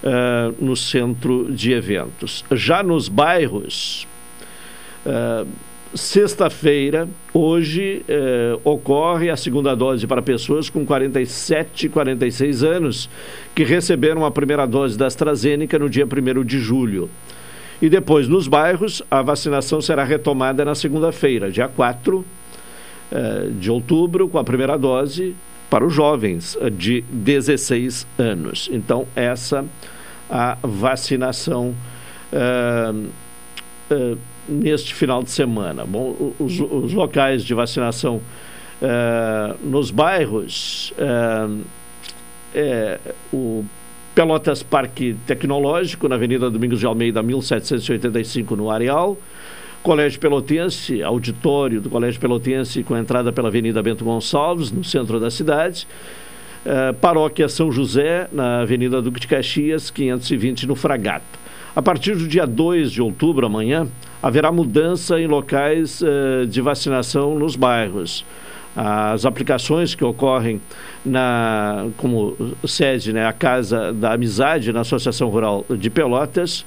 uh, 0.02 0.54
no 0.64 0.76
centro 0.76 1.52
de 1.52 1.72
eventos. 1.72 2.44
Já 2.52 2.82
nos 2.82 3.08
bairros, 3.08 4.06
uh, 5.04 5.46
sexta-feira, 5.94 7.08
hoje, 7.32 8.04
uh, 8.08 8.60
ocorre 8.64 9.30
a 9.30 9.36
segunda 9.36 9.74
dose 9.74 10.06
para 10.06 10.22
pessoas 10.22 10.70
com 10.70 10.84
47 10.84 11.86
e 11.86 11.88
46 11.88 12.62
anos 12.62 13.10
que 13.54 13.64
receberam 13.64 14.24
a 14.24 14.30
primeira 14.30 14.66
dose 14.66 14.96
da 14.96 15.06
AstraZeneca 15.06 15.78
no 15.78 15.88
dia 15.88 16.06
1 16.06 16.44
de 16.44 16.58
julho. 16.58 17.10
E 17.82 17.88
depois, 17.88 18.28
nos 18.28 18.46
bairros, 18.46 19.02
a 19.10 19.22
vacinação 19.22 19.80
será 19.80 20.04
retomada 20.04 20.64
na 20.64 20.74
segunda-feira, 20.74 21.50
dia 21.50 21.66
4 21.66 22.24
de 23.58 23.70
outubro, 23.70 24.28
com 24.28 24.38
a 24.38 24.44
primeira 24.44 24.76
dose 24.76 25.34
para 25.70 25.84
os 25.84 25.94
jovens 25.94 26.58
de 26.74 27.02
16 27.10 28.06
anos. 28.18 28.68
Então, 28.70 29.06
essa 29.16 29.64
a 30.30 30.56
vacinação 30.62 31.74
uh, 32.32 33.08
uh, 33.90 34.18
neste 34.48 34.94
final 34.94 35.22
de 35.22 35.30
semana. 35.30 35.84
Bom, 35.84 36.34
os, 36.38 36.60
os 36.60 36.92
locais 36.92 37.44
de 37.44 37.52
vacinação 37.52 38.20
uh, 38.80 39.58
nos 39.62 39.90
bairros, 39.90 40.94
é 42.54 42.98
o 43.32 43.64
Pelotas 44.14 44.62
Parque 44.62 45.16
Tecnológico, 45.26 46.08
na 46.08 46.16
Avenida 46.16 46.50
Domingos 46.50 46.80
de 46.80 46.86
Almeida, 46.86 47.22
1785, 47.22 48.56
no 48.56 48.70
Areal. 48.70 49.16
Colégio 49.82 50.20
Pelotense, 50.20 51.02
auditório 51.02 51.80
do 51.80 51.88
Colégio 51.88 52.20
Pelotense 52.20 52.82
com 52.82 52.94
entrada 52.96 53.32
pela 53.32 53.48
Avenida 53.48 53.82
Bento 53.82 54.04
Gonçalves, 54.04 54.70
no 54.70 54.84
centro 54.84 55.18
da 55.18 55.30
cidade. 55.30 55.86
Uh, 56.64 56.92
Paróquia 56.94 57.48
São 57.48 57.72
José, 57.72 58.28
na 58.30 58.60
Avenida 58.60 59.00
Duque 59.00 59.18
de 59.18 59.26
Caxias, 59.26 59.90
520, 59.90 60.66
no 60.66 60.76
Fragata. 60.76 61.24
A 61.74 61.80
partir 61.80 62.14
do 62.14 62.26
dia 62.26 62.46
2 62.46 62.92
de 62.92 63.00
outubro, 63.00 63.46
amanhã, 63.46 63.86
haverá 64.22 64.52
mudança 64.52 65.18
em 65.18 65.26
locais 65.26 66.02
uh, 66.02 66.46
de 66.46 66.60
vacinação 66.60 67.38
nos 67.38 67.56
bairros. 67.56 68.24
As 68.76 69.26
aplicações 69.26 69.94
que 69.94 70.04
ocorrem 70.04 70.60
na, 71.04 71.88
como 71.96 72.36
sede, 72.66 73.12
né, 73.12 73.26
a 73.26 73.32
Casa 73.32 73.92
da 73.92 74.12
Amizade, 74.12 74.72
na 74.72 74.80
Associação 74.80 75.28
Rural 75.28 75.64
de 75.68 75.90
Pelotas, 75.90 76.64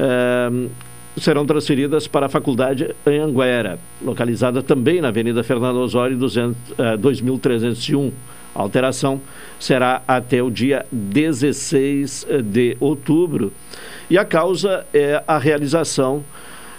uh, 0.00 0.70
serão 1.16 1.44
transferidas 1.44 2.06
para 2.06 2.26
a 2.26 2.28
Faculdade 2.28 2.94
Anhanguera, 3.06 3.78
localizada 4.02 4.62
também 4.62 5.00
na 5.00 5.08
Avenida 5.08 5.42
Fernando 5.42 5.76
Osório 5.76 6.16
200, 6.16 6.56
uh, 6.70 6.96
2301. 6.98 8.12
A 8.54 8.60
alteração 8.60 9.20
será 9.58 10.02
até 10.06 10.42
o 10.42 10.50
dia 10.50 10.84
16 10.90 12.26
de 12.44 12.76
outubro. 12.80 13.52
E 14.08 14.18
a 14.18 14.24
causa 14.24 14.86
é 14.92 15.22
a 15.26 15.38
realização 15.38 16.24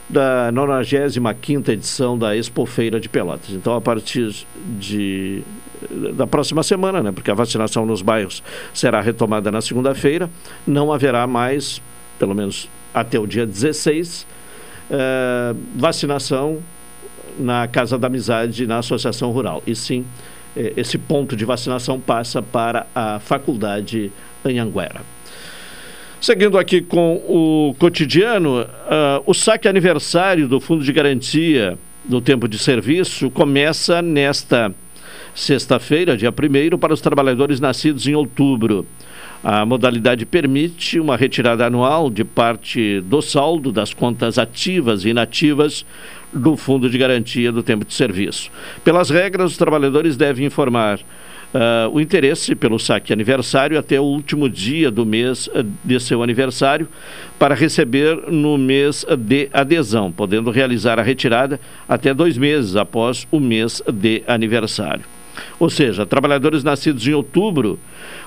da 0.09 0.51
95ª 0.51 1.69
edição 1.69 2.17
da 2.17 2.35
Expofeira 2.35 2.99
de 2.99 3.07
Pelotas. 3.07 3.51
Então, 3.51 3.73
a 3.75 3.79
partir 3.79 4.45
de, 4.77 5.41
da 6.13 6.27
próxima 6.27 6.61
semana, 6.63 7.01
né, 7.01 7.11
porque 7.13 7.31
a 7.31 7.33
vacinação 7.33 7.85
nos 7.85 8.01
bairros 8.01 8.43
será 8.73 8.99
retomada 8.99 9.49
na 9.49 9.61
segunda-feira, 9.61 10.29
não 10.67 10.91
haverá 10.91 11.25
mais, 11.25 11.81
pelo 12.19 12.35
menos 12.35 12.69
até 12.93 13.17
o 13.17 13.25
dia 13.25 13.45
16, 13.45 14.27
eh, 14.89 15.55
vacinação 15.77 16.61
na 17.39 17.65
Casa 17.65 17.97
da 17.97 18.07
Amizade, 18.07 18.67
na 18.67 18.79
Associação 18.79 19.31
Rural. 19.31 19.63
E 19.65 19.73
sim, 19.73 20.05
esse 20.55 20.97
ponto 20.97 21.35
de 21.35 21.45
vacinação 21.45 21.99
passa 21.99 22.41
para 22.41 22.87
a 22.93 23.19
Faculdade 23.19 24.11
Anhanguera. 24.43 25.01
Seguindo 26.19 26.57
aqui 26.57 26.81
com 26.81 27.15
o 27.27 27.75
cotidiano, 27.79 28.61
uh, 28.61 29.23
o 29.25 29.33
saque 29.33 29.67
aniversário 29.67 30.47
do 30.47 30.59
Fundo 30.59 30.83
de 30.83 30.93
Garantia 30.93 31.79
do 32.05 32.21
Tempo 32.21 32.47
de 32.47 32.59
Serviço 32.59 33.31
começa 33.31 34.01
nesta 34.01 34.73
sexta-feira, 35.33 36.17
dia 36.17 36.29
1 36.29 36.77
para 36.77 36.93
os 36.93 37.01
trabalhadores 37.01 37.59
nascidos 37.59 38.07
em 38.07 38.13
outubro. 38.13 38.85
A 39.43 39.65
modalidade 39.65 40.23
permite 40.25 40.99
uma 40.99 41.17
retirada 41.17 41.65
anual 41.65 42.11
de 42.11 42.23
parte 42.23 43.01
do 43.01 43.21
saldo 43.23 43.71
das 43.71 43.91
contas 43.91 44.37
ativas 44.37 45.03
e 45.03 45.09
inativas 45.09 45.83
do 46.31 46.55
Fundo 46.55 46.87
de 46.87 46.97
Garantia 46.97 47.51
do 47.51 47.63
Tempo 47.63 47.83
de 47.83 47.93
Serviço. 47.93 48.51
Pelas 48.83 49.09
regras, 49.09 49.51
os 49.51 49.57
trabalhadores 49.57 50.15
devem 50.15 50.45
informar 50.45 50.99
uh, 50.99 51.89
o 51.91 51.99
interesse 51.99 52.55
pelo 52.55 52.77
saque 52.79 53.11
aniversário 53.11 53.77
até 53.77 53.99
o 53.99 54.03
último 54.03 54.47
dia 54.47 54.91
do 54.91 55.05
mês 55.05 55.47
uh, 55.47 55.65
de 55.83 55.99
seu 55.99 56.21
aniversário 56.21 56.87
para 57.39 57.55
receber 57.55 58.31
no 58.31 58.59
mês 58.59 59.05
de 59.17 59.49
adesão, 59.51 60.11
podendo 60.11 60.51
realizar 60.51 60.99
a 60.99 61.03
retirada 61.03 61.59
até 61.89 62.13
dois 62.13 62.37
meses 62.37 62.75
após 62.75 63.27
o 63.31 63.39
mês 63.39 63.81
de 63.91 64.23
aniversário. 64.27 65.03
Ou 65.59 65.69
seja, 65.69 66.05
trabalhadores 66.05 66.63
nascidos 66.63 67.07
em 67.07 67.13
outubro 67.13 67.79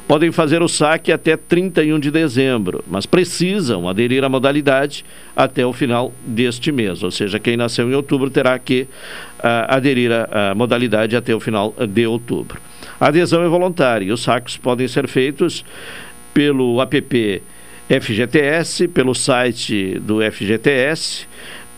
podem 0.07 0.31
fazer 0.31 0.63
o 0.63 0.69
saque 0.69 1.11
até 1.13 1.37
31 1.37 1.99
de 1.99 2.11
dezembro, 2.11 2.85
mas 2.87 3.07
precisam 3.07 3.89
aderir 3.89 4.23
à 4.25 4.29
modalidade 4.29 5.05
até 5.35 5.65
o 5.65 5.73
final 5.73 6.13
deste 6.25 6.71
mês. 6.71 7.03
Ou 7.03 7.11
seja, 7.11 7.39
quem 7.39 7.57
nasceu 7.57 7.91
em 7.91 7.95
outubro 7.95 8.31
terá 8.31 8.59
que 8.59 8.83
uh, 8.83 8.89
aderir 9.69 10.11
à, 10.13 10.55
modalidade 10.55 11.17
até 11.17 11.35
o 11.35 11.41
final 11.41 11.75
de 11.89 12.07
outubro. 12.07 12.61
A 13.01 13.09
adesão 13.09 13.43
é 13.43 13.49
voluntária 13.49 14.05
e 14.05 14.13
os 14.13 14.23
saques 14.23 14.57
podem 14.57 14.87
ser 14.87 15.09
feitos 15.09 15.65
pelo 16.33 16.81
app 16.81 17.43
FGTS, 17.89 18.89
pelo 18.89 19.15
site 19.15 19.99
do 19.99 20.21
FGTS, 20.21 21.27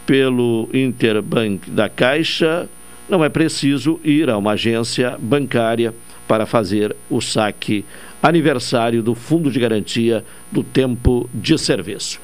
pelo 0.06 0.68
Interbank 0.72 1.68
da 1.68 1.88
Caixa. 1.88 2.68
Não 3.08 3.24
é 3.24 3.28
preciso 3.28 4.00
ir 4.02 4.28
a 4.28 4.36
uma 4.36 4.52
agência 4.52 5.16
bancária 5.18 5.94
para 6.26 6.44
fazer 6.44 6.94
o 7.08 7.20
saque 7.20 7.84
aniversário 8.22 9.02
do 9.02 9.14
Fundo 9.14 9.50
de 9.50 9.60
Garantia 9.60 10.24
do 10.50 10.64
Tempo 10.64 11.28
de 11.32 11.56
Serviço. 11.56 12.20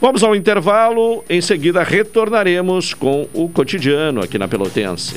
Vamos 0.00 0.22
ao 0.22 0.36
intervalo, 0.36 1.24
em 1.30 1.40
seguida 1.40 1.82
retornaremos 1.82 2.92
com 2.92 3.28
o 3.32 3.48
cotidiano 3.48 4.22
aqui 4.22 4.38
na 4.38 4.48
Pelotense. 4.48 5.16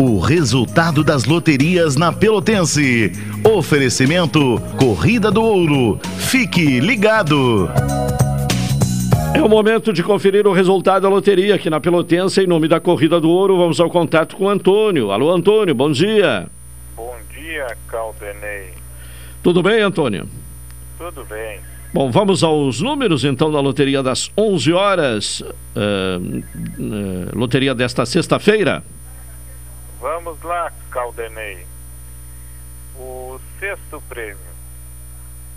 O 0.00 0.20
resultado 0.20 1.02
das 1.02 1.24
loterias 1.24 1.96
na 1.96 2.12
Pelotense. 2.12 3.10
Oferecimento 3.42 4.62
Corrida 4.78 5.28
do 5.28 5.42
Ouro. 5.42 5.98
Fique 6.18 6.78
ligado. 6.78 7.68
É 9.34 9.42
o 9.42 9.48
momento 9.48 9.92
de 9.92 10.04
conferir 10.04 10.46
o 10.46 10.52
resultado 10.52 11.02
da 11.02 11.08
loteria 11.08 11.56
aqui 11.56 11.68
na 11.68 11.80
Pelotense. 11.80 12.40
Em 12.40 12.46
nome 12.46 12.68
da 12.68 12.78
Corrida 12.78 13.20
do 13.20 13.28
Ouro, 13.28 13.58
vamos 13.58 13.80
ao 13.80 13.90
contato 13.90 14.36
com 14.36 14.44
o 14.44 14.48
Antônio. 14.48 15.10
Alô, 15.10 15.32
Antônio, 15.32 15.74
bom 15.74 15.90
dia. 15.90 16.46
Bom 16.94 17.16
dia, 17.34 17.66
Caldenei. 17.88 18.68
Tudo 19.42 19.64
bem, 19.64 19.82
Antônio? 19.82 20.28
Tudo 20.96 21.24
bem. 21.24 21.58
Bom, 21.92 22.08
vamos 22.08 22.44
aos 22.44 22.80
números 22.80 23.24
então 23.24 23.50
da 23.50 23.58
loteria 23.58 24.00
das 24.00 24.30
11 24.38 24.72
horas. 24.72 25.40
Uh, 25.40 26.38
uh, 26.78 27.36
loteria 27.36 27.74
desta 27.74 28.06
sexta-feira. 28.06 28.84
Vamos 30.00 30.40
lá, 30.42 30.72
Caldenei. 30.92 31.66
O 32.94 33.40
sexto 33.58 34.00
prêmio, 34.02 34.38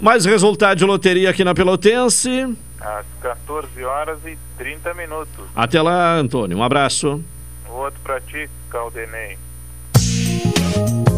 Mais 0.00 0.24
resultado 0.24 0.78
de 0.78 0.84
loteria 0.84 1.30
aqui 1.30 1.44
na 1.44 1.54
Pelotense. 1.54 2.56
Às 2.80 3.04
14 3.20 3.84
horas 3.84 4.18
e 4.24 4.38
30 4.56 4.94
minutos. 4.94 5.44
Até 5.54 5.82
lá, 5.82 6.14
Antônio. 6.14 6.56
Um 6.56 6.62
abraço. 6.62 7.22
Outro 7.68 8.00
para 8.02 8.18
ti, 8.22 8.48
Caldenei. 8.70 9.36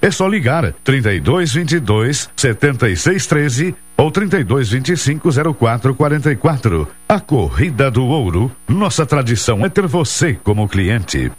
é 0.00 0.10
só 0.10 0.26
ligar 0.26 0.72
3222 0.84 2.30
7613 2.36 3.74
ou 3.96 4.10
3225 4.10 5.28
0444. 5.54 6.88
A 7.08 7.20
Corrida 7.20 7.90
do 7.90 8.04
Ouro. 8.04 8.50
Nossa 8.68 9.04
tradição 9.04 9.64
é 9.64 9.68
ter 9.68 9.86
você 9.86 10.34
como 10.34 10.68
cliente. 10.68 11.30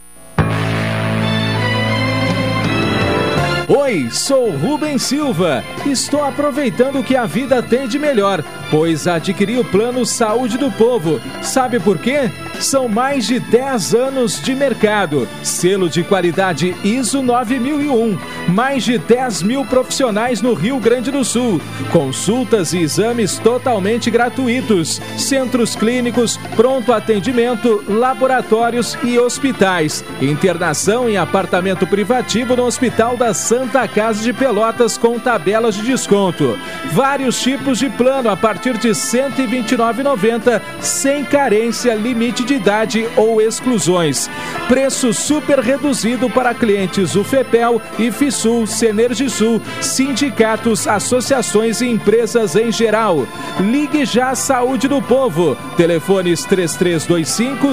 Oi, 3.67 4.09
sou 4.11 4.49
Rubem 4.49 4.97
Silva. 4.97 5.63
Estou 5.85 6.23
aproveitando 6.23 6.99
o 6.99 7.03
que 7.03 7.15
a 7.15 7.25
vida 7.25 7.61
tem 7.61 7.87
de 7.87 7.99
melhor, 7.99 8.43
pois 8.71 9.07
adquiri 9.07 9.59
o 9.59 9.63
plano 9.63 10.05
Saúde 10.05 10.57
do 10.57 10.71
Povo. 10.71 11.21
Sabe 11.41 11.79
por 11.79 11.97
quê? 11.97 12.31
São 12.59 12.89
mais 12.89 13.25
de 13.25 13.39
10 13.39 13.95
anos 13.95 14.41
de 14.41 14.53
mercado, 14.53 15.27
selo 15.41 15.89
de 15.89 16.03
qualidade 16.03 16.75
ISO 16.83 17.21
9001, 17.21 18.17
mais 18.49 18.83
de 18.83 18.97
10 18.97 19.43
mil 19.43 19.63
profissionais 19.63 20.41
no 20.41 20.53
Rio 20.53 20.77
Grande 20.77 21.09
do 21.09 21.23
Sul, 21.23 21.61
consultas 21.89 22.73
e 22.73 22.79
exames 22.79 23.39
totalmente 23.39 24.11
gratuitos, 24.11 25.01
centros 25.17 25.73
clínicos, 25.73 26.35
pronto 26.57 26.91
atendimento, 26.91 27.81
laboratórios 27.87 28.97
e 29.03 29.17
hospitais, 29.17 30.03
internação 30.21 31.07
em 31.07 31.15
apartamento 31.15 31.87
privativo 31.87 32.57
no 32.57 32.65
Hospital 32.65 33.15
da 33.15 33.33
Santa 33.33 33.87
Casa 33.87 34.21
de 34.21 34.33
Pelotas 34.33 34.97
com 34.97 35.17
tabelas 35.17 35.75
de 35.75 35.83
desconto. 35.83 36.59
Vários 36.91 37.41
tipos 37.41 37.79
de 37.79 37.89
plano 37.89 38.29
a 38.29 38.35
partir 38.35 38.77
de 38.77 38.89
R$ 38.89 38.93
129,90, 38.93 40.61
sem 40.81 41.23
carência, 41.23 41.95
limite 41.95 42.43
de 42.43 42.48
idade 42.53 43.07
ou 43.15 43.41
exclusões. 43.41 44.29
Preço 44.67 45.13
super 45.13 45.59
reduzido 45.59 46.29
para 46.29 46.53
clientes 46.53 47.15
UFEPEL, 47.15 47.81
IFISUL, 47.97 48.67
Senergisul, 48.67 49.61
sindicatos, 49.81 50.87
associações 50.87 51.81
e 51.81 51.87
empresas 51.87 52.55
em 52.55 52.71
geral. 52.71 53.27
Ligue 53.59 54.05
já 54.05 54.35
Saúde 54.35 54.87
do 54.87 55.01
Povo. 55.01 55.57
Telefones 55.75 56.43
3325 56.45 57.67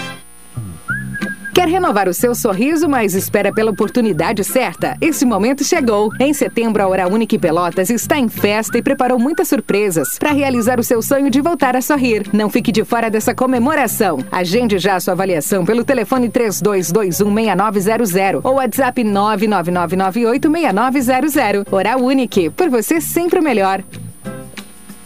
Quer 1.55 1.67
renovar 1.69 2.09
o 2.09 2.13
seu 2.13 2.35
sorriso, 2.35 2.89
mas 2.89 3.15
espera 3.15 3.49
pela 3.49 3.71
oportunidade 3.71 4.43
certa? 4.43 4.97
Esse 4.99 5.25
momento 5.25 5.63
chegou. 5.63 6.09
Em 6.19 6.33
setembro, 6.33 6.83
a 6.83 6.87
Hora 6.87 7.07
Única 7.07 7.39
Pelotas 7.39 7.89
está 7.89 8.19
em 8.19 8.27
festa 8.27 8.77
e 8.77 8.81
preparou 8.81 9.17
muitas 9.17 9.47
surpresas 9.47 10.19
para 10.19 10.33
realizar 10.33 10.81
o 10.81 10.83
seu 10.83 11.01
sonho 11.01 11.29
de 11.29 11.39
voltar 11.39 11.77
a 11.77 11.81
sorrir. 11.81 12.27
Não 12.33 12.49
fique 12.49 12.73
de 12.73 12.83
fora 12.83 13.09
dessa 13.09 13.33
comemoração. 13.33 14.19
Agende 14.29 14.77
já 14.77 14.95
a 14.95 14.99
sua 14.99 15.13
avaliação 15.13 15.63
pelo 15.63 15.85
telefone 15.85 16.27
32216900 16.27 18.41
ou 18.43 18.55
WhatsApp 18.55 19.01
999986900. 19.05 21.71
Hora 21.71 21.95
Única, 21.95 22.51
por 22.51 22.69
você 22.69 22.99
sempre 22.99 23.39
o 23.39 23.41
melhor. 23.41 23.81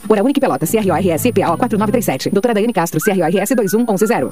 Hora 0.09 0.23
Única 0.23 0.41
Pelotas, 0.41 0.71
CRORS 0.71 1.21
PA 1.31 1.55
4937. 1.57 2.31
Doutora 2.31 2.55
Daiane 2.55 2.73
Castro, 2.73 2.99
CRORS 2.99 3.51
21110. 3.55 4.31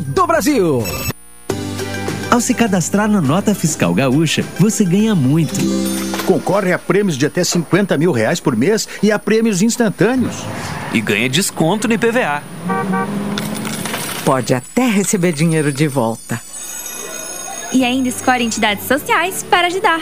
do 0.01 0.27
Brasil. 0.27 0.83
Ao 2.29 2.39
se 2.39 2.53
cadastrar 2.53 3.09
na 3.09 3.19
Nota 3.19 3.53
Fiscal 3.53 3.93
Gaúcha, 3.93 4.43
você 4.57 4.85
ganha 4.85 5.13
muito. 5.13 5.59
Concorre 6.25 6.71
a 6.71 6.79
prêmios 6.79 7.17
de 7.17 7.25
até 7.25 7.43
50 7.43 7.97
mil 7.97 8.11
reais 8.11 8.39
por 8.39 8.55
mês 8.55 8.87
e 9.03 9.11
a 9.11 9.19
prêmios 9.19 9.61
instantâneos. 9.61 10.35
E 10.93 11.01
ganha 11.01 11.27
desconto 11.27 11.87
no 11.87 11.93
IPVA. 11.93 12.41
Pode 14.23 14.53
até 14.53 14.87
receber 14.87 15.33
dinheiro 15.33 15.73
de 15.73 15.87
volta. 15.87 16.39
E 17.73 17.83
ainda 17.83 18.09
escolhe 18.09 18.45
entidades 18.45 18.85
sociais 18.87 19.43
para 19.43 19.67
ajudar. 19.67 20.01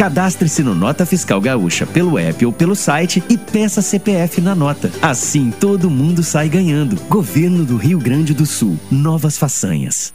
Cadastre-se 0.00 0.62
no 0.62 0.74
Nota 0.74 1.04
Fiscal 1.04 1.38
Gaúcha 1.42 1.86
pelo 1.86 2.18
app 2.18 2.46
ou 2.46 2.50
pelo 2.54 2.74
site 2.74 3.22
e 3.28 3.36
peça 3.36 3.82
CPF 3.82 4.40
na 4.40 4.54
nota. 4.54 4.90
Assim 5.02 5.50
todo 5.50 5.90
mundo 5.90 6.22
sai 6.22 6.48
ganhando. 6.48 6.98
Governo 7.02 7.66
do 7.66 7.76
Rio 7.76 7.98
Grande 7.98 8.32
do 8.32 8.46
Sul. 8.46 8.80
Novas 8.90 9.36
façanhas. 9.36 10.14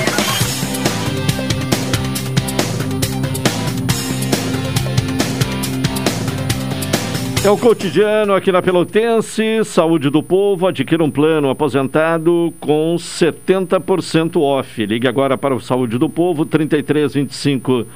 É 7.43 7.49
o 7.49 7.57
cotidiano 7.57 8.35
aqui 8.35 8.51
na 8.51 8.61
Pelotense, 8.61 9.65
Saúde 9.65 10.11
do 10.11 10.21
Povo, 10.21 10.67
adquira 10.67 11.03
um 11.03 11.09
plano 11.09 11.49
aposentado 11.49 12.53
com 12.59 12.95
70% 12.95 14.39
off. 14.39 14.85
Ligue 14.85 15.07
agora 15.07 15.35
para 15.35 15.55
o 15.55 15.59
Saúde 15.59 15.97
do 15.97 16.07
Povo, 16.07 16.45
3325 16.45 17.87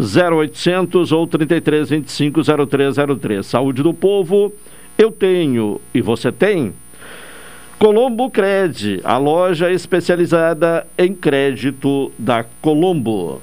0800 0.00 1.12
ou 1.12 1.26
3325 1.26 2.40
0303. 2.66 3.44
Saúde 3.44 3.82
do 3.82 3.92
Povo, 3.92 4.50
eu 4.96 5.10
tenho 5.10 5.82
e 5.92 6.00
você 6.00 6.32
tem? 6.32 6.72
Colombo 7.78 8.30
Cred, 8.30 9.02
a 9.04 9.18
loja 9.18 9.70
especializada 9.70 10.86
em 10.96 11.12
crédito 11.12 12.10
da 12.18 12.42
Colombo. 12.42 13.42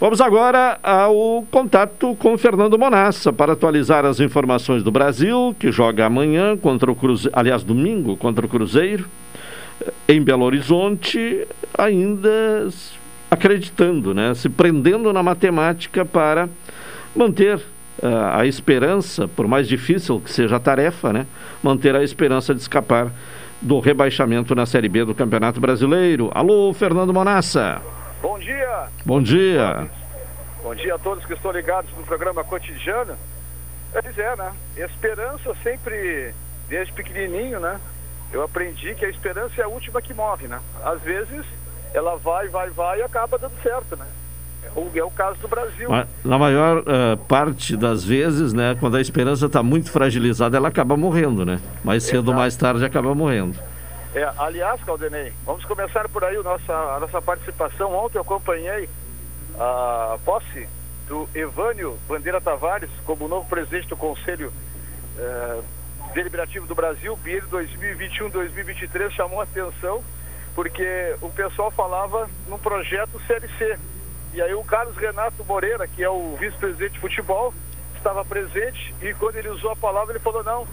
Vamos 0.00 0.18
agora 0.22 0.80
ao 0.82 1.44
contato 1.50 2.16
com 2.16 2.38
Fernando 2.38 2.78
Monassa 2.78 3.30
para 3.30 3.52
atualizar 3.52 4.06
as 4.06 4.18
informações 4.18 4.82
do 4.82 4.90
Brasil, 4.90 5.54
que 5.58 5.70
joga 5.70 6.06
amanhã 6.06 6.56
contra 6.56 6.90
o 6.90 6.96
Cruzeiro, 6.96 7.38
aliás, 7.38 7.62
domingo 7.62 8.16
contra 8.16 8.46
o 8.46 8.48
Cruzeiro, 8.48 9.04
em 10.08 10.22
Belo 10.22 10.46
Horizonte, 10.46 11.46
ainda 11.76 12.66
acreditando, 13.30 14.14
né, 14.14 14.32
se 14.32 14.48
prendendo 14.48 15.12
na 15.12 15.22
matemática 15.22 16.02
para 16.02 16.48
manter 17.14 17.56
uh, 17.58 17.60
a 18.32 18.46
esperança, 18.46 19.28
por 19.28 19.46
mais 19.46 19.68
difícil 19.68 20.18
que 20.18 20.32
seja 20.32 20.56
a 20.56 20.60
tarefa, 20.60 21.12
né, 21.12 21.26
manter 21.62 21.94
a 21.94 22.02
esperança 22.02 22.54
de 22.54 22.62
escapar 22.62 23.12
do 23.60 23.78
rebaixamento 23.80 24.54
na 24.54 24.64
Série 24.64 24.88
B 24.88 25.04
do 25.04 25.14
Campeonato 25.14 25.60
Brasileiro. 25.60 26.30
Alô, 26.32 26.72
Fernando 26.72 27.12
Monassa. 27.12 27.99
Bom 28.22 28.38
dia. 28.38 28.88
Bom 29.04 29.22
dia. 29.22 29.88
Bom 30.62 30.74
dia 30.74 30.94
a 30.94 30.98
todos 30.98 31.24
que 31.24 31.32
estão 31.32 31.50
ligados 31.52 31.90
no 31.96 32.04
programa 32.04 32.44
cotidiano. 32.44 33.16
Pois 33.92 34.18
é, 34.18 34.36
né? 34.36 34.52
Esperança 34.76 35.54
sempre, 35.62 36.34
desde 36.68 36.92
pequenininho, 36.92 37.58
né? 37.58 37.80
Eu 38.32 38.42
aprendi 38.42 38.94
que 38.94 39.04
a 39.04 39.08
esperança 39.08 39.60
é 39.60 39.64
a 39.64 39.68
última 39.68 40.00
que 40.00 40.14
morre, 40.14 40.46
né? 40.46 40.60
Às 40.84 41.00
vezes 41.00 41.44
ela 41.92 42.16
vai, 42.16 42.48
vai, 42.48 42.70
vai 42.70 43.00
e 43.00 43.02
acaba 43.02 43.38
dando 43.38 43.60
certo, 43.62 43.96
né? 43.96 44.06
É 44.62 45.02
o, 45.02 45.10
caso 45.10 45.38
do 45.40 45.48
Brasil. 45.48 45.88
Na 46.22 46.38
maior 46.38 46.80
uh, 46.80 47.16
parte 47.26 47.76
das 47.76 48.04
vezes, 48.04 48.52
né? 48.52 48.76
Quando 48.78 48.96
a 48.96 49.00
esperança 49.00 49.46
está 49.46 49.62
muito 49.62 49.90
fragilizada, 49.90 50.56
ela 50.56 50.68
acaba 50.68 50.96
morrendo, 50.96 51.44
né? 51.44 51.58
Mais 51.82 52.04
cedo 52.04 52.28
ou 52.28 52.34
mais 52.34 52.54
tarde 52.54 52.84
acaba 52.84 53.14
morrendo. 53.14 53.58
É, 54.12 54.28
aliás, 54.38 54.82
Caldenei, 54.82 55.32
vamos 55.44 55.64
começar 55.64 56.08
por 56.08 56.24
aí 56.24 56.36
nossa, 56.42 56.72
a 56.72 56.98
nossa 56.98 57.22
participação. 57.22 57.94
Ontem 57.94 58.18
eu 58.18 58.22
acompanhei 58.22 58.88
a 59.56 60.18
posse 60.24 60.68
do 61.06 61.28
Evânio 61.32 61.96
Bandeira 62.08 62.40
Tavares 62.40 62.90
como 63.04 63.28
novo 63.28 63.48
presidente 63.48 63.86
do 63.88 63.96
Conselho 63.96 64.52
eh, 65.16 65.60
Deliberativo 66.12 66.66
do 66.66 66.74
Brasil, 66.74 67.16
BIR 67.16 67.44
2021-2023, 67.48 69.10
chamou 69.10 69.40
a 69.40 69.44
atenção 69.44 70.02
porque 70.56 71.14
o 71.20 71.30
pessoal 71.30 71.70
falava 71.70 72.28
num 72.48 72.58
projeto 72.58 73.20
Série 73.26 73.48
C. 73.58 73.78
E 74.34 74.42
aí 74.42 74.54
o 74.54 74.64
Carlos 74.64 74.96
Renato 74.96 75.44
Moreira, 75.44 75.86
que 75.86 76.02
é 76.02 76.10
o 76.10 76.36
vice-presidente 76.36 76.94
de 76.94 76.98
futebol, 76.98 77.54
estava 77.96 78.24
presente 78.24 78.94
e 79.00 79.14
quando 79.14 79.36
ele 79.36 79.50
usou 79.50 79.70
a 79.70 79.76
palavra, 79.76 80.14
ele 80.14 80.24
falou, 80.24 80.42
não, 80.42 80.66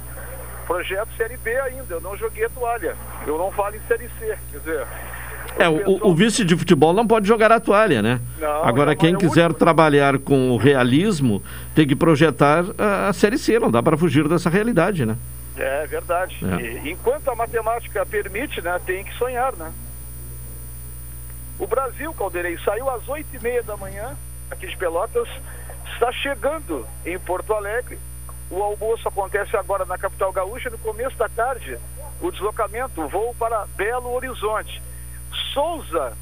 projeto 0.68 1.08
Série 1.18 1.38
B 1.38 1.56
ainda, 1.62 1.96
eu 1.96 2.02
não 2.02 2.16
joguei 2.18 2.46
a 2.46 2.50
toalha, 2.50 2.96
eu 3.26 3.38
não 3.38 3.50
falo 3.52 3.76
em 3.76 3.82
Série 3.88 4.10
C, 4.20 4.38
quer 4.52 4.60
dizer... 4.60 4.88
É, 5.58 5.68
o, 5.68 6.10
o, 6.10 6.14
vice 6.14 6.46
de 6.46 6.56
futebol 6.56 6.94
não 6.94 7.08
pode 7.08 7.28
jogar 7.28 7.52
a 7.52 7.60
toalha, 7.60 8.02
né? 8.02 8.20
Não, 8.38 8.64
Agora, 8.64 8.96
quem 8.96 9.16
é 9.16 9.18
quiser 9.18 9.46
único. 9.46 9.60
trabalhar 9.60 10.20
com 10.20 10.52
o 10.52 10.58
realismo 10.58 11.42
tem 11.74 11.88
que 11.88 11.96
projetar 11.96 12.64
a, 12.78 13.08
a 13.08 13.14
Série 13.14 13.40
C, 13.40 13.58
não 13.58 13.72
dá 13.72 13.82
para 13.82 13.98
fugir 13.98 14.28
dessa 14.28 14.52
realidade, 14.52 15.04
né? 15.04 15.18
É 15.58 15.88
verdade. 15.88 16.38
É. 16.46 16.62
E, 16.62 16.92
enquanto 16.92 17.30
a 17.30 17.36
matemática 17.36 18.06
permite, 18.06 18.62
né, 18.62 18.80
tem 18.86 19.04
que 19.04 19.18
sonhar, 19.18 19.56
né? 19.56 19.72
O 21.58 21.66
Brasil, 21.66 22.14
Caldeirei, 22.14 22.60
saiu 22.60 22.88
às 22.90 23.08
oito 23.10 23.36
e 23.36 23.40
meia 23.42 23.64
da 23.64 23.76
manhã, 23.76 24.16
aqui 24.52 24.68
de 24.68 24.78
Pelotas, 24.78 25.28
está 25.94 26.12
chegando 26.12 26.86
em 27.04 27.18
Porto 27.18 27.54
Alegre, 27.54 27.98
o 28.50 28.64
almoço 28.64 29.08
acontece 29.08 29.56
agora 29.58 29.86
na 29.86 29.98
capital 29.98 30.32
gaúcha. 30.32 30.70
No 30.70 30.78
começo 30.78 31.18
da 31.18 31.28
tarde, 31.30 31.78
o 32.22 32.32
deslocamento, 32.32 33.02
o 33.02 33.08
voo 33.08 33.36
para 33.38 33.66
Belo 33.76 34.14
Horizonte. 34.14 34.82
Souza, 35.54 36.14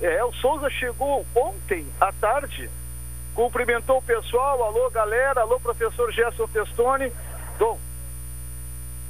é, 0.00 0.24
o 0.24 0.32
Souza 0.34 0.70
chegou 0.70 1.26
ontem 1.34 1.86
à 2.00 2.12
tarde, 2.12 2.70
cumprimentou 3.34 3.98
o 3.98 4.02
pessoal, 4.02 4.62
alô 4.62 4.88
galera, 4.90 5.40
alô 5.40 5.58
professor 5.58 6.12
Gerson 6.12 6.46
Testoni. 6.46 7.12
Dom, 7.58 7.78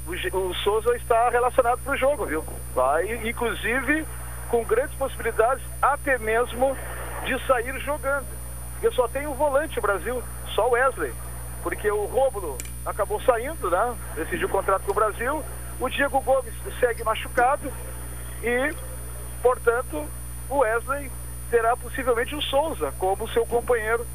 o, 0.06 0.38
o 0.38 0.54
Souza 0.56 0.96
está 0.96 1.28
relacionado 1.28 1.80
para 1.84 1.92
o 1.92 1.96
jogo, 1.96 2.24
viu? 2.24 2.44
Vai, 2.74 3.28
inclusive, 3.28 4.06
com 4.50 4.64
grandes 4.64 4.96
possibilidades, 4.96 5.62
até 5.82 6.16
mesmo 6.18 6.76
de 7.24 7.46
sair 7.46 7.78
jogando. 7.80 8.26
Porque 8.72 8.94
só 8.94 9.06
tem 9.08 9.26
o 9.26 9.34
volante 9.34 9.80
Brasil, 9.80 10.22
só 10.54 10.68
o 10.68 10.72
Wesley 10.72 11.12
porque 11.68 11.90
o 11.90 12.06
Rômulo 12.06 12.56
acabou 12.86 13.20
saindo, 13.20 13.70
né? 13.70 13.94
Decidiu 14.14 14.48
o 14.48 14.50
contrato 14.50 14.84
com 14.84 14.92
o 14.92 14.94
Brasil. 14.94 15.44
O 15.78 15.86
Diego 15.90 16.18
Gomes 16.22 16.54
segue 16.80 17.04
machucado 17.04 17.70
e, 18.42 18.74
portanto, 19.42 20.02
o 20.48 20.60
Wesley 20.60 21.12
terá 21.50 21.76
possivelmente 21.76 22.34
o 22.34 22.40
Souza 22.40 22.90
como 22.98 23.28
seu 23.28 23.44
companheiro 23.44 24.06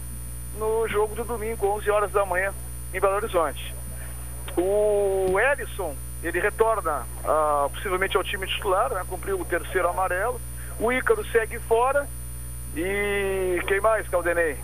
no 0.58 0.88
jogo 0.88 1.14
do 1.14 1.24
domingo, 1.24 1.68
11 1.78 1.92
horas 1.92 2.12
da 2.12 2.26
manhã, 2.26 2.52
em 2.92 3.00
Belo 3.00 3.18
Horizonte. 3.18 3.76
O 4.58 5.40
Ellison, 5.40 5.96
ele 6.24 6.40
retorna 6.40 7.06
uh, 7.24 7.70
possivelmente 7.70 8.18
ao 8.18 8.24
time 8.24 8.48
titular, 8.48 8.92
né? 8.92 9.06
cumpriu 9.08 9.40
o 9.40 9.46
terceiro 9.46 9.88
amarelo. 9.90 10.42
O 10.80 10.92
Ícaro 10.92 11.24
segue 11.28 11.60
fora. 11.60 12.10
E 12.76 13.62
quem 13.68 13.80
mais, 13.80 14.08
Caldenei? 14.08 14.58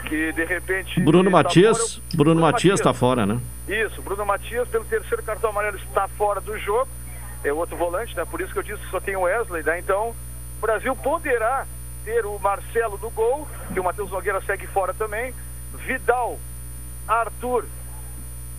Que 0.00 0.32
de 0.32 0.44
repente. 0.44 1.00
Bruno 1.00 1.30
Matias. 1.30 1.76
Fora, 1.78 2.02
Bruno, 2.14 2.24
Bruno 2.24 2.40
Matias 2.40 2.80
está 2.80 2.92
fora, 2.92 3.26
né? 3.26 3.40
Isso, 3.68 4.02
Bruno 4.02 4.24
Matias, 4.24 4.68
pelo 4.68 4.84
terceiro 4.84 5.22
cartão 5.22 5.50
amarelo, 5.50 5.76
está 5.76 6.08
fora 6.08 6.40
do 6.40 6.58
jogo. 6.58 6.88
É 7.42 7.52
outro 7.52 7.76
volante, 7.76 8.14
né? 8.16 8.24
Por 8.24 8.40
isso 8.40 8.52
que 8.52 8.58
eu 8.58 8.62
disse 8.62 8.82
que 8.82 8.90
só 8.90 9.00
tem 9.00 9.16
o 9.16 9.22
Wesley, 9.22 9.62
né? 9.62 9.78
Então, 9.78 10.14
o 10.58 10.60
Brasil 10.60 10.94
poderá 10.96 11.66
ter 12.04 12.26
o 12.26 12.38
Marcelo 12.38 12.98
do 12.98 13.10
gol, 13.10 13.48
que 13.72 13.80
o 13.80 13.84
Matheus 13.84 14.10
Nogueira 14.10 14.40
segue 14.42 14.66
fora 14.66 14.92
também. 14.92 15.34
Vidal, 15.86 16.38
Arthur, 17.08 17.64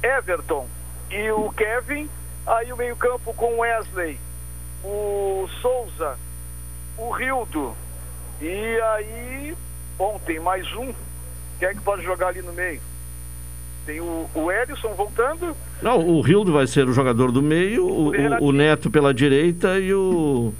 Everton 0.01 0.67
e 1.09 1.29
o 1.31 1.51
Kevin. 1.51 2.09
Aí 2.47 2.73
o 2.73 2.77
meio-campo 2.77 3.33
com 3.35 3.59
Wesley 3.59 4.19
o 4.83 5.47
Souza, 5.61 6.17
o 6.97 7.11
Rildo. 7.11 7.75
E 8.41 8.79
aí, 8.95 9.55
ontem, 9.99 10.39
mais 10.39 10.71
um. 10.73 10.93
Quem 11.61 11.69
é 11.69 11.73
que 11.75 11.81
pode 11.81 12.01
jogar 12.01 12.29
ali 12.29 12.41
no 12.41 12.51
meio? 12.53 12.81
Tem 13.85 14.01
o, 14.01 14.27
o 14.33 14.51
Edson 14.51 14.95
voltando. 14.95 15.55
Não, 15.79 15.99
o 15.99 16.19
Rildo 16.19 16.51
vai 16.51 16.65
ser 16.65 16.89
o 16.89 16.93
jogador 16.93 17.31
do 17.31 17.39
meio, 17.39 17.85
o, 17.85 18.07
o, 18.09 18.45
o 18.45 18.51
Neto 18.51 18.89
pela 18.89 19.13
direita 19.13 19.77
e 19.77 19.93
o. 19.93 20.51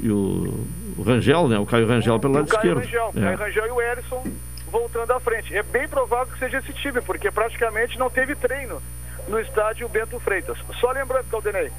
E 0.00 0.10
o, 0.10 0.66
Rangel, 1.06 1.46
né? 1.46 1.60
O 1.60 1.64
Caio 1.64 1.86
Rangel 1.86 2.18
pelo 2.18 2.34
lado 2.34 2.46
o 2.46 2.48
Caio 2.48 2.58
esquerdo. 2.80 2.84
Rangel, 2.84 3.12
É. 3.14 3.20
Caio 3.20 3.38
Rangel 3.38 3.66
e 3.68 3.70
o 3.70 3.80
Edson 3.80 4.24
voltando 4.68 5.12
à 5.12 5.20
frente. 5.20 5.56
É 5.56 5.62
bem 5.62 5.86
provável 5.86 6.32
que 6.32 6.40
seja 6.40 6.58
esse 6.58 6.72
time, 6.72 7.00
porque 7.00 7.30
praticamente 7.30 7.96
não 7.96 8.10
teve 8.10 8.34
treino 8.34 8.82
no 9.28 9.38
estádio 9.38 9.88
Bento 9.88 10.18
Freitas. 10.18 10.58
Só 10.80 10.90
lembrando, 10.90 11.26
Caldenei, 11.30 11.70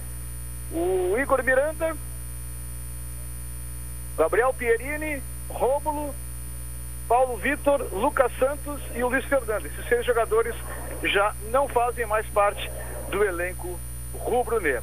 o 0.72 1.18
Igor 1.18 1.44
Miranda, 1.44 1.98
Gabriel 4.18 4.54
Pierini, 4.58 5.22
Rômulo, 5.50 6.16
Paulo 7.14 7.38
Vitor, 7.38 7.80
Lucas 7.94 8.32
Santos 8.40 8.82
e 8.96 9.04
o 9.04 9.08
Luiz 9.08 9.24
Fernando. 9.26 9.68
Esses 9.68 9.88
seis 9.88 10.04
jogadores 10.04 10.56
já 11.04 11.32
não 11.52 11.68
fazem 11.68 12.08
mais 12.08 12.26
parte 12.30 12.68
do 13.12 13.24
elenco 13.24 13.80
rubro-negro. 14.16 14.82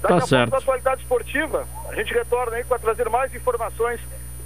Daqui 0.00 0.14
Tá 0.18 0.22
a 0.22 0.26
certo. 0.28 0.50
pouco, 0.50 0.50
na 0.52 0.58
atualidade 0.58 1.02
esportiva, 1.02 1.66
a 1.90 1.94
gente 1.96 2.14
retorna 2.14 2.58
aí 2.58 2.62
para 2.62 2.78
trazer 2.78 3.08
mais 3.08 3.34
informações 3.34 3.98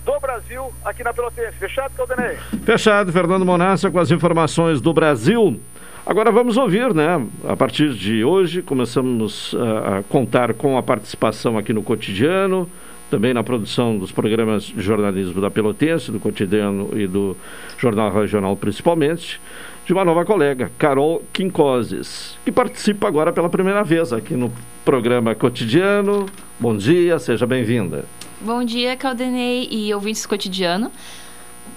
do 0.03 0.18
Brasil 0.18 0.72
aqui 0.82 1.05
na 1.05 1.12
Pelotense. 1.12 1.59
Fechado, 1.59 1.93
Caldenei? 1.95 2.38
Fechado, 2.64 3.12
Fernando 3.12 3.45
Monassa 3.45 3.91
com 3.91 3.99
as 3.99 4.11
informações 4.11 4.80
do 4.80 4.95
Brasil. 4.95 5.61
Agora 6.07 6.32
vamos 6.32 6.57
ouvir, 6.57 6.95
né? 6.95 7.22
A 7.47 7.55
partir 7.55 7.93
de 7.93 8.24
hoje 8.24 8.62
começamos 8.62 9.55
ah, 9.55 9.99
a 9.99 10.03
contar 10.05 10.55
com 10.55 10.78
a 10.78 10.82
participação 10.82 11.59
aqui 11.59 11.74
no 11.74 11.82
cotidiano, 11.82 12.66
também 13.11 13.35
na 13.35 13.43
produção 13.43 13.99
dos 13.99 14.13
programas 14.13 14.63
de 14.63 14.81
jornalismo 14.81 15.41
da 15.41 15.51
Pelotense, 15.51 16.13
do 16.13 16.21
cotidiano 16.21 16.91
e 16.95 17.07
do 17.07 17.37
Jornal 17.77 18.13
Regional 18.13 18.57
principalmente, 18.57 19.41
de 19.85 19.93
uma 19.93 20.05
nova 20.05 20.25
colega, 20.25 20.71
Carol 20.79 21.23
Quincoses, 21.33 22.39
que 22.45 22.53
participa 22.53 23.09
agora 23.09 23.33
pela 23.33 23.49
primeira 23.49 23.83
vez 23.83 24.13
aqui 24.13 24.35
no 24.35 24.53
programa 24.85 25.35
cotidiano. 25.35 26.27
Bom 26.59 26.77
dia, 26.77 27.19
seja 27.19 27.47
bem-vinda. 27.47 28.05
Bom 28.41 28.65
dia, 28.65 28.97
Caldenei 28.97 29.69
e 29.71 29.93
ouvintes 29.93 30.23
do 30.23 30.29
cotidiano. 30.29 30.91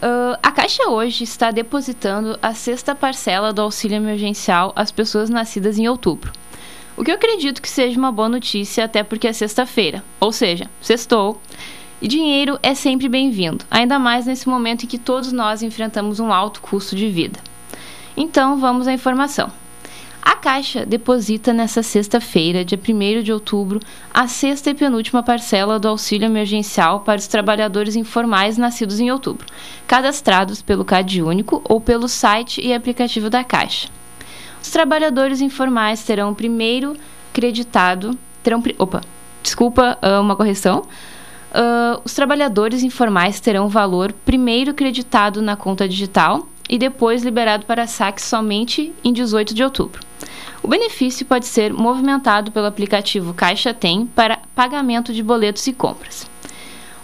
Ah, 0.02 0.38
a 0.44 0.52
Caixa 0.52 0.90
hoje 0.90 1.24
está 1.24 1.50
depositando 1.50 2.38
a 2.42 2.54
sexta 2.54 2.94
parcela 2.94 3.54
do 3.54 3.62
auxílio 3.62 3.96
emergencial 3.96 4.74
às 4.76 4.92
pessoas 4.92 5.30
nascidas 5.30 5.80
em 5.80 5.88
outubro. 5.88 6.32
O 6.96 7.04
que 7.04 7.10
eu 7.10 7.16
acredito 7.16 7.62
que 7.62 7.70
seja 7.70 7.98
uma 7.98 8.12
boa 8.12 8.30
notícia, 8.30 8.86
até 8.86 9.02
porque 9.02 9.28
é 9.28 9.34
sexta-feira, 9.34 10.04
ou 10.20 10.32
seja, 10.32 10.70
sextou. 10.80 11.42
E 12.00 12.08
dinheiro 12.08 12.60
é 12.62 12.76
sempre 12.76 13.10
bem-vindo, 13.10 13.66
ainda 13.72 13.98
mais 13.98 14.26
nesse 14.26 14.48
momento 14.48 14.84
em 14.84 14.88
que 14.88 14.98
todos 15.00 15.32
nós 15.32 15.64
enfrentamos 15.64 16.20
um 16.20 16.32
alto 16.32 16.62
custo 16.62 16.96
de 16.96 17.10
vida. 17.10 17.40
Então, 18.16 18.60
vamos 18.60 18.88
à 18.88 18.94
informação. 18.94 19.52
A 20.22 20.36
Caixa 20.36 20.86
deposita 20.86 21.52
nesta 21.52 21.82
sexta-feira, 21.82 22.64
dia 22.64 22.78
1 22.78 23.24
de 23.24 23.34
outubro, 23.34 23.80
a 24.14 24.28
sexta 24.28 24.70
e 24.70 24.74
penúltima 24.74 25.24
parcela 25.24 25.80
do 25.80 25.88
auxílio 25.88 26.26
emergencial 26.26 27.00
para 27.00 27.20
os 27.20 27.28
trabalhadores 27.28 27.96
informais 27.96 28.58
nascidos 28.58 29.00
em 29.00 29.12
outubro, 29.12 29.48
cadastrados 29.88 30.62
pelo 30.62 30.86
CAD 30.86 31.24
Único 31.24 31.62
ou 31.68 31.82
pelo 31.82 32.08
site 32.08 32.62
e 32.62 32.74
aplicativo 32.74 33.30
da 33.30 33.44
Caixa. 33.44 33.90
Os 34.64 34.72
trabalhadores 34.72 35.42
informais 35.42 36.04
terão 36.06 36.34
primeiro 36.34 36.96
creditado. 37.34 38.18
Terão, 38.42 38.64
opa, 38.80 39.02
desculpa, 39.44 39.98
ah, 40.02 40.22
uma 40.22 40.38
correção. 40.38 40.84
Ah, 41.54 42.00
os 42.06 42.14
trabalhadores 42.14 42.82
informais 42.82 43.42
terão 43.42 43.66
o 43.66 43.70
valor 43.70 44.14
primeiro 44.26 44.74
creditado 44.74 45.42
na 45.42 45.58
conta 45.58 45.88
digital 45.88 46.48
e 46.70 46.78
depois 46.78 47.24
liberado 47.24 47.66
para 47.66 47.86
saque 47.86 48.22
somente 48.22 48.94
em 49.04 49.12
18 49.12 49.54
de 49.54 49.66
outubro. 49.66 50.02
O 50.64 50.68
benefício 50.70 51.26
pode 51.26 51.46
ser 51.46 51.74
movimentado 51.74 52.50
pelo 52.50 52.66
aplicativo 52.66 53.34
Caixa 53.34 53.74
Tem 53.74 54.06
para 54.06 54.40
pagamento 54.56 55.14
de 55.14 55.22
boletos 55.22 55.68
e 55.68 55.74
compras. 55.74 56.26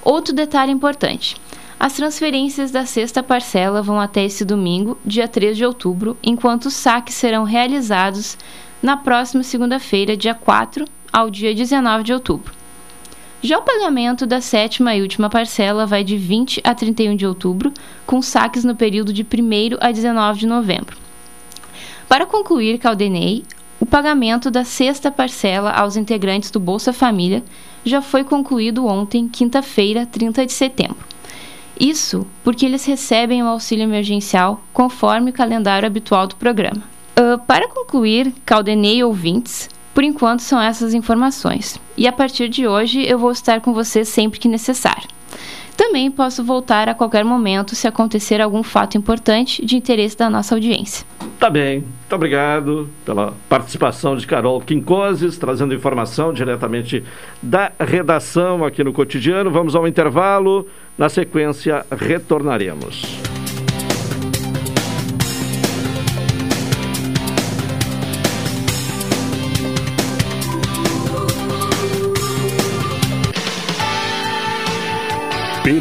Outro 0.02 0.34
detalhe 0.34 0.72
importante: 0.72 1.36
as 1.80 1.94
transferências 1.94 2.72
da 2.72 2.86
sexta 2.86 3.24
parcela 3.24 3.82
vão 3.82 4.02
até 4.02 4.26
esse 4.26 4.44
domingo, 4.44 4.98
dia 5.06 5.30
3 5.30 5.56
de 5.56 5.64
outubro, 5.64 6.18
enquanto 6.22 6.66
os 6.66 6.74
saques 6.74 7.16
serão 7.16 7.46
realizados 7.46 8.38
na 8.84 8.98
próxima 8.98 9.44
segunda-feira, 9.44 10.18
dia 10.18 10.34
4 10.34 10.84
ao 11.12 11.30
dia 11.30 11.56
19 11.56 12.04
de 12.04 12.12
outubro. 12.12 12.54
Já 13.42 13.58
o 13.58 13.62
pagamento 13.62 14.28
da 14.28 14.42
sétima 14.42 14.94
e 14.94 15.02
última 15.02 15.30
parcela 15.30 15.86
vai 15.86 16.04
de 16.04 16.18
20 16.18 16.60
a 16.66 16.76
31 16.76 17.16
de 17.16 17.26
outubro, 17.26 17.74
com 18.06 18.22
saques 18.22 18.66
no 18.66 18.76
período 18.76 19.14
de 19.14 19.24
1 19.24 19.78
a 19.80 19.90
19 19.90 20.42
de 20.42 20.48
novembro. 20.48 20.98
Para 22.10 22.26
concluir, 22.26 22.78
Caldenei, 22.78 23.46
o 23.80 23.86
pagamento 23.86 24.52
da 24.52 24.66
sexta 24.66 25.10
parcela 25.10 25.72
aos 25.72 25.96
integrantes 25.96 26.52
do 26.52 26.60
Bolsa 26.60 26.92
Família 26.92 27.42
já 27.86 28.02
foi 28.02 28.26
concluído 28.26 28.86
ontem, 28.86 29.30
quinta-feira, 29.30 30.06
30 30.06 30.46
de 30.46 30.52
setembro. 30.52 31.19
Isso 31.80 32.28
porque 32.44 32.66
eles 32.66 32.86
recebem 32.86 33.42
o 33.42 33.48
auxílio 33.48 33.84
emergencial 33.84 34.62
conforme 34.74 35.32
o 35.32 35.34
calendário 35.34 35.88
habitual 35.88 36.28
do 36.28 36.36
programa. 36.36 36.84
Ah, 37.16 37.38
para 37.38 37.68
concluir, 37.68 38.34
Caldenei 38.46 39.04
ouvintes, 39.04 39.70
por 39.94 40.04
enquanto 40.04 40.40
são 40.40 40.62
essas 40.62 40.94
informações. 40.94 41.80
E 41.98 42.08
a 42.08 42.12
partir 42.12 42.48
de 42.48 42.66
hoje 42.66 43.06
eu 43.06 43.20
vou 43.20 43.32
estar 43.32 43.60
com 43.60 43.74
vocês 43.74 44.08
sempre 44.08 44.40
que 44.40 44.48
necessário. 44.48 45.08
Também 45.80 46.12
posso 46.12 46.44
voltar 46.44 46.90
a 46.90 46.94
qualquer 46.94 47.24
momento 47.24 47.74
se 47.74 47.88
acontecer 47.88 48.42
algum 48.42 48.62
fato 48.62 48.98
importante 48.98 49.66
de 49.66 49.78
interesse 49.78 50.18
da 50.18 50.30
nossa 50.30 50.54
audiência. 50.54 51.08
Tá 51.40 51.50
bem, 51.50 51.80
muito 51.80 52.16
obrigado 52.16 52.90
pela 53.06 53.34
participação 53.48 54.18
de 54.18 54.28
Carol 54.28 54.60
Quincoses, 54.60 55.38
trazendo 55.38 55.74
informação 55.74 56.34
diretamente 56.34 57.02
da 57.42 57.72
redação 57.80 58.66
aqui 58.66 58.84
no 58.84 58.92
cotidiano. 58.92 59.50
Vamos 59.50 59.74
ao 59.74 59.88
intervalo, 59.88 60.68
na 60.98 61.08
sequência 61.08 61.86
retornaremos. 61.90 63.29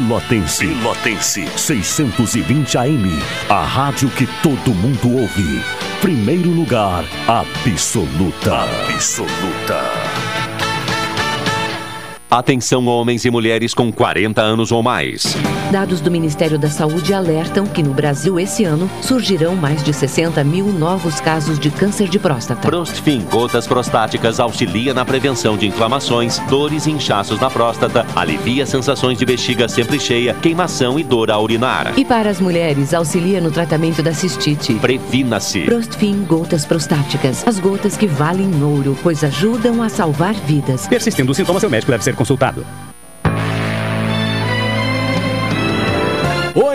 Pelotense. 0.09 0.65
Pelotense. 0.65 1.47
620 1.55 2.75
AM. 2.79 3.21
A 3.47 3.63
rádio 3.63 4.09
que 4.09 4.25
todo 4.41 4.73
mundo 4.73 5.07
ouve. 5.07 5.63
Primeiro 6.01 6.49
lugar, 6.49 7.05
absoluta. 7.27 8.63
Absoluta. 8.91 10.18
Atenção 12.31 12.85
homens 12.85 13.25
e 13.25 13.31
mulheres 13.31 13.73
com 13.73 13.91
40 13.91 14.39
anos 14.39 14.71
ou 14.71 14.83
mais. 14.83 15.35
Dados 15.71 15.99
do 15.99 16.11
Ministério 16.11 16.59
da 16.59 16.69
Saúde 16.69 17.11
alertam 17.11 17.65
que 17.65 17.81
no 17.81 17.91
Brasil 17.91 18.39
esse 18.39 18.63
ano 18.63 18.87
surgirão 19.01 19.55
mais 19.55 19.83
de 19.83 19.91
60 19.91 20.43
mil 20.43 20.67
novos 20.67 21.19
casos 21.19 21.57
de 21.57 21.71
câncer 21.71 22.07
de 22.07 22.19
próstata. 22.19 22.67
Prostfin 22.67 23.21
Gotas 23.21 23.65
Prostáticas 23.65 24.39
auxilia 24.39 24.93
na 24.93 25.03
prevenção 25.03 25.57
de 25.57 25.65
inflamações, 25.65 26.37
dores 26.47 26.85
e 26.85 26.91
inchaços 26.91 27.39
na 27.39 27.49
próstata, 27.49 28.05
alivia 28.15 28.63
sensações 28.63 29.17
de 29.17 29.25
bexiga 29.25 29.67
sempre 29.67 29.99
cheia, 29.99 30.35
queimação 30.35 30.99
e 30.99 31.03
dor 31.03 31.31
ao 31.31 31.41
urinar. 31.41 31.97
E 31.97 32.05
para 32.05 32.29
as 32.29 32.39
mulheres, 32.39 32.93
auxilia 32.93 33.41
no 33.41 33.49
tratamento 33.49 34.03
da 34.03 34.13
cistite. 34.13 34.75
Previna-se. 34.75 35.61
Prostfin 35.61 36.25
Gotas 36.25 36.63
Prostáticas. 36.63 37.43
As 37.47 37.57
gotas 37.57 37.97
que 37.97 38.05
valem 38.05 38.51
ouro, 38.61 38.95
pois 39.01 39.23
ajudam 39.23 39.81
a 39.81 39.89
salvar 39.89 40.35
vidas. 40.35 40.87
Persistindo 40.87 41.31
os 41.31 41.37
sintomas, 41.37 41.61
seu 41.61 41.71
médico 41.71 41.91
deve 41.91 42.03
ser 42.03 42.18
consultado. 42.19 42.88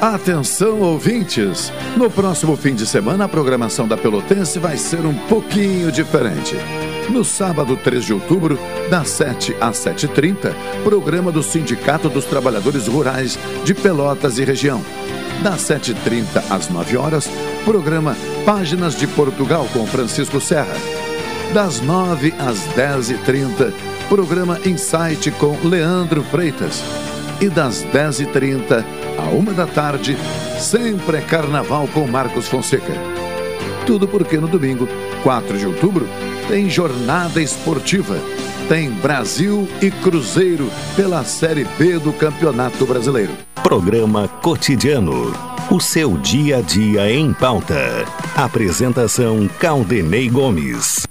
Atenção, 0.00 0.80
ouvintes! 0.80 1.70
No 1.94 2.10
próximo 2.10 2.56
fim 2.56 2.74
de 2.74 2.86
semana, 2.86 3.26
a 3.26 3.28
programação 3.28 3.86
da 3.86 3.98
Pelotense 3.98 4.58
vai 4.58 4.78
ser 4.78 5.04
um 5.04 5.12
pouquinho 5.12 5.92
diferente. 5.92 6.56
No 7.10 7.22
sábado, 7.22 7.76
3 7.76 8.06
de 8.06 8.14
outubro, 8.14 8.58
das 8.88 9.10
7 9.10 9.54
às 9.60 9.76
7h30, 9.76 10.54
programa 10.82 11.30
do 11.30 11.42
Sindicato 11.42 12.08
dos 12.08 12.24
Trabalhadores 12.24 12.86
Rurais 12.86 13.38
de 13.62 13.74
Pelotas 13.74 14.38
e 14.38 14.44
região. 14.44 14.82
Das 15.42 15.60
7h30 15.64 16.44
às 16.48 16.70
9 16.70 16.96
horas, 16.96 17.28
programa 17.66 18.16
Páginas 18.46 18.96
de 18.96 19.06
Portugal 19.06 19.68
com 19.70 19.86
Francisco 19.86 20.40
Serra. 20.40 20.76
Das 21.52 21.82
9 21.82 22.32
às 22.38 22.60
10h30, 22.74 23.70
programa 24.08 24.58
Insight 24.64 25.30
com 25.32 25.58
Leandro 25.62 26.22
Freitas. 26.22 26.82
E 27.38 27.50
das 27.50 27.84
10h30 27.92 28.99
à 29.20 29.30
1 29.30 29.44
da 29.54 29.66
tarde, 29.66 30.16
sempre 30.58 31.18
é 31.18 31.20
carnaval 31.20 31.86
com 31.88 32.06
Marcos 32.06 32.48
Fonseca. 32.48 32.94
Tudo 33.86 34.08
porque 34.08 34.38
no 34.38 34.48
domingo, 34.48 34.88
4 35.22 35.58
de 35.58 35.66
outubro, 35.66 36.08
tem 36.48 36.68
jornada 36.68 37.40
esportiva. 37.40 38.18
Tem 38.68 38.90
Brasil 38.90 39.68
e 39.82 39.90
Cruzeiro 39.90 40.70
pela 40.94 41.24
Série 41.24 41.64
B 41.76 41.98
do 41.98 42.12
Campeonato 42.12 42.86
Brasileiro. 42.86 43.32
Programa 43.62 44.28
Cotidiano. 44.28 45.32
O 45.70 45.80
seu 45.80 46.16
dia 46.16 46.58
a 46.58 46.60
dia 46.60 47.12
em 47.12 47.32
pauta. 47.32 48.04
Apresentação 48.36 49.48
Caldenei 49.58 50.28
Gomes. 50.28 51.06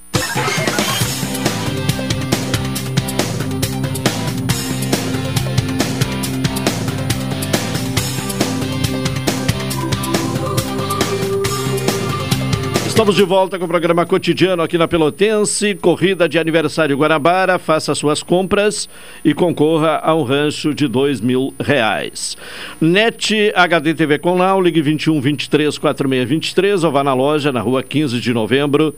Estamos 13.00 13.16
de 13.16 13.24
volta 13.24 13.58
com 13.58 13.64
o 13.64 13.68
programa 13.70 14.06
cotidiano 14.06 14.62
aqui 14.62 14.78
na 14.78 14.86
Pelotense. 14.86 15.74
Corrida 15.74 16.28
de 16.28 16.38
aniversário 16.38 16.98
Guarabara. 16.98 17.58
Faça 17.58 17.96
suas 17.96 18.22
compras 18.22 18.90
e 19.24 19.34
concorra 19.34 20.02
a 20.04 20.14
um 20.14 20.24
rancho 20.24 20.74
de 20.74 20.86
dois 20.86 21.22
mil 21.22 21.54
reais. 21.58 22.36
NET 22.82 23.54
HD 23.56 23.94
TV 23.94 24.20
com 24.20 24.36
Lau, 24.36 24.62
ligue 24.62 24.82
21 24.82 25.22
23 25.22 25.78
46 25.78 26.28
23 26.28 26.84
ou 26.84 26.92
vá 26.92 27.02
na 27.02 27.14
loja 27.14 27.54
na 27.54 27.62
rua 27.62 27.82
15 27.82 28.20
de 28.20 28.34
novembro. 28.34 28.94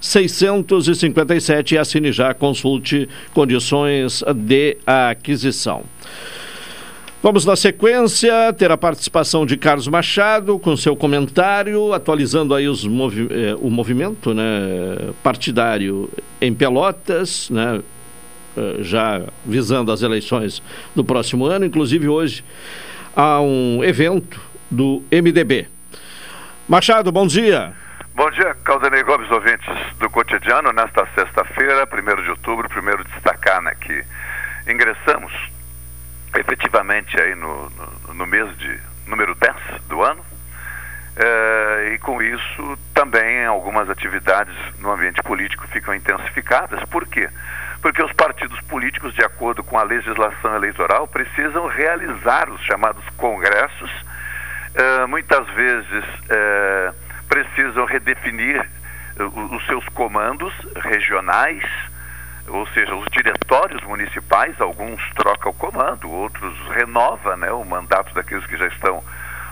657 0.00 1.74
e 1.74 1.78
assine 1.78 2.12
já, 2.12 2.32
consulte 2.32 3.08
condições 3.34 4.22
de 4.32 4.76
aquisição. 4.86 5.82
Vamos 7.22 7.44
na 7.44 7.54
sequência 7.54 8.32
ter 8.54 8.72
a 8.72 8.78
participação 8.78 9.44
de 9.44 9.54
Carlos 9.58 9.86
Machado 9.86 10.58
com 10.58 10.74
seu 10.74 10.96
comentário, 10.96 11.92
atualizando 11.92 12.54
aí 12.54 12.66
os 12.66 12.86
movi 12.86 13.28
eh, 13.30 13.54
o 13.60 13.68
movimento 13.68 14.32
né, 14.32 15.12
partidário 15.22 16.10
em 16.40 16.54
Pelotas, 16.54 17.50
né, 17.50 17.82
eh, 18.56 18.76
já 18.80 19.20
visando 19.44 19.92
as 19.92 20.00
eleições 20.00 20.62
do 20.96 21.04
próximo 21.04 21.44
ano. 21.44 21.66
Inclusive 21.66 22.08
hoje 22.08 22.42
há 23.14 23.38
um 23.38 23.84
evento 23.84 24.40
do 24.70 25.02
MDB. 25.12 25.68
Machado, 26.66 27.12
bom 27.12 27.26
dia. 27.26 27.74
Bom 28.14 28.30
dia, 28.30 28.56
Caldanei 28.64 29.02
Gomes, 29.02 29.30
ouvintes 29.30 29.68
do 29.98 30.08
cotidiano. 30.08 30.72
Nesta 30.72 31.06
sexta-feira, 31.14 31.86
1 31.86 32.22
de 32.22 32.30
outubro, 32.30 32.66
primeiro 32.66 33.04
destacar 33.04 33.60
né, 33.60 33.74
que 33.78 34.72
ingressamos 34.72 35.59
efetivamente 36.34 37.20
aí 37.20 37.34
no, 37.34 37.70
no, 37.70 38.14
no, 38.14 38.26
mês 38.26 38.56
de 38.58 38.80
número 39.06 39.34
10 39.34 39.56
do 39.88 40.02
ano. 40.02 40.24
É, 41.16 41.92
e 41.94 41.98
com 41.98 42.22
isso 42.22 42.78
também 42.94 43.44
algumas 43.44 43.90
atividades 43.90 44.54
no 44.78 44.92
ambiente 44.92 45.22
político 45.22 45.66
ficam 45.68 45.94
intensificadas. 45.94 46.82
Por 46.84 47.06
quê? 47.06 47.28
Porque 47.82 48.02
os 48.02 48.12
partidos 48.12 48.60
políticos, 48.62 49.14
de 49.14 49.24
acordo 49.24 49.64
com 49.64 49.78
a 49.78 49.82
legislação 49.82 50.54
eleitoral, 50.54 51.08
precisam 51.08 51.66
realizar 51.66 52.48
os 52.50 52.60
chamados 52.62 53.04
congressos, 53.16 53.90
é, 54.74 55.06
muitas 55.06 55.46
vezes 55.48 56.04
é, 56.28 56.92
precisam 57.28 57.84
redefinir 57.84 58.68
os 59.18 59.66
seus 59.66 59.86
comandos 59.90 60.52
regionais, 60.76 61.64
ou 62.48 62.66
seja, 62.68 62.94
os 62.94 63.06
diretórios 63.10 63.82
municipais, 63.82 64.60
alguns 64.60 65.02
trocam 65.14 65.52
o 65.52 65.54
comando, 65.54 66.10
outros 66.10 66.54
renova 66.70 67.36
né, 67.36 67.50
o 67.50 67.64
mandato 67.64 68.12
daqueles 68.14 68.46
que 68.46 68.56
já 68.56 68.66
estão 68.66 69.02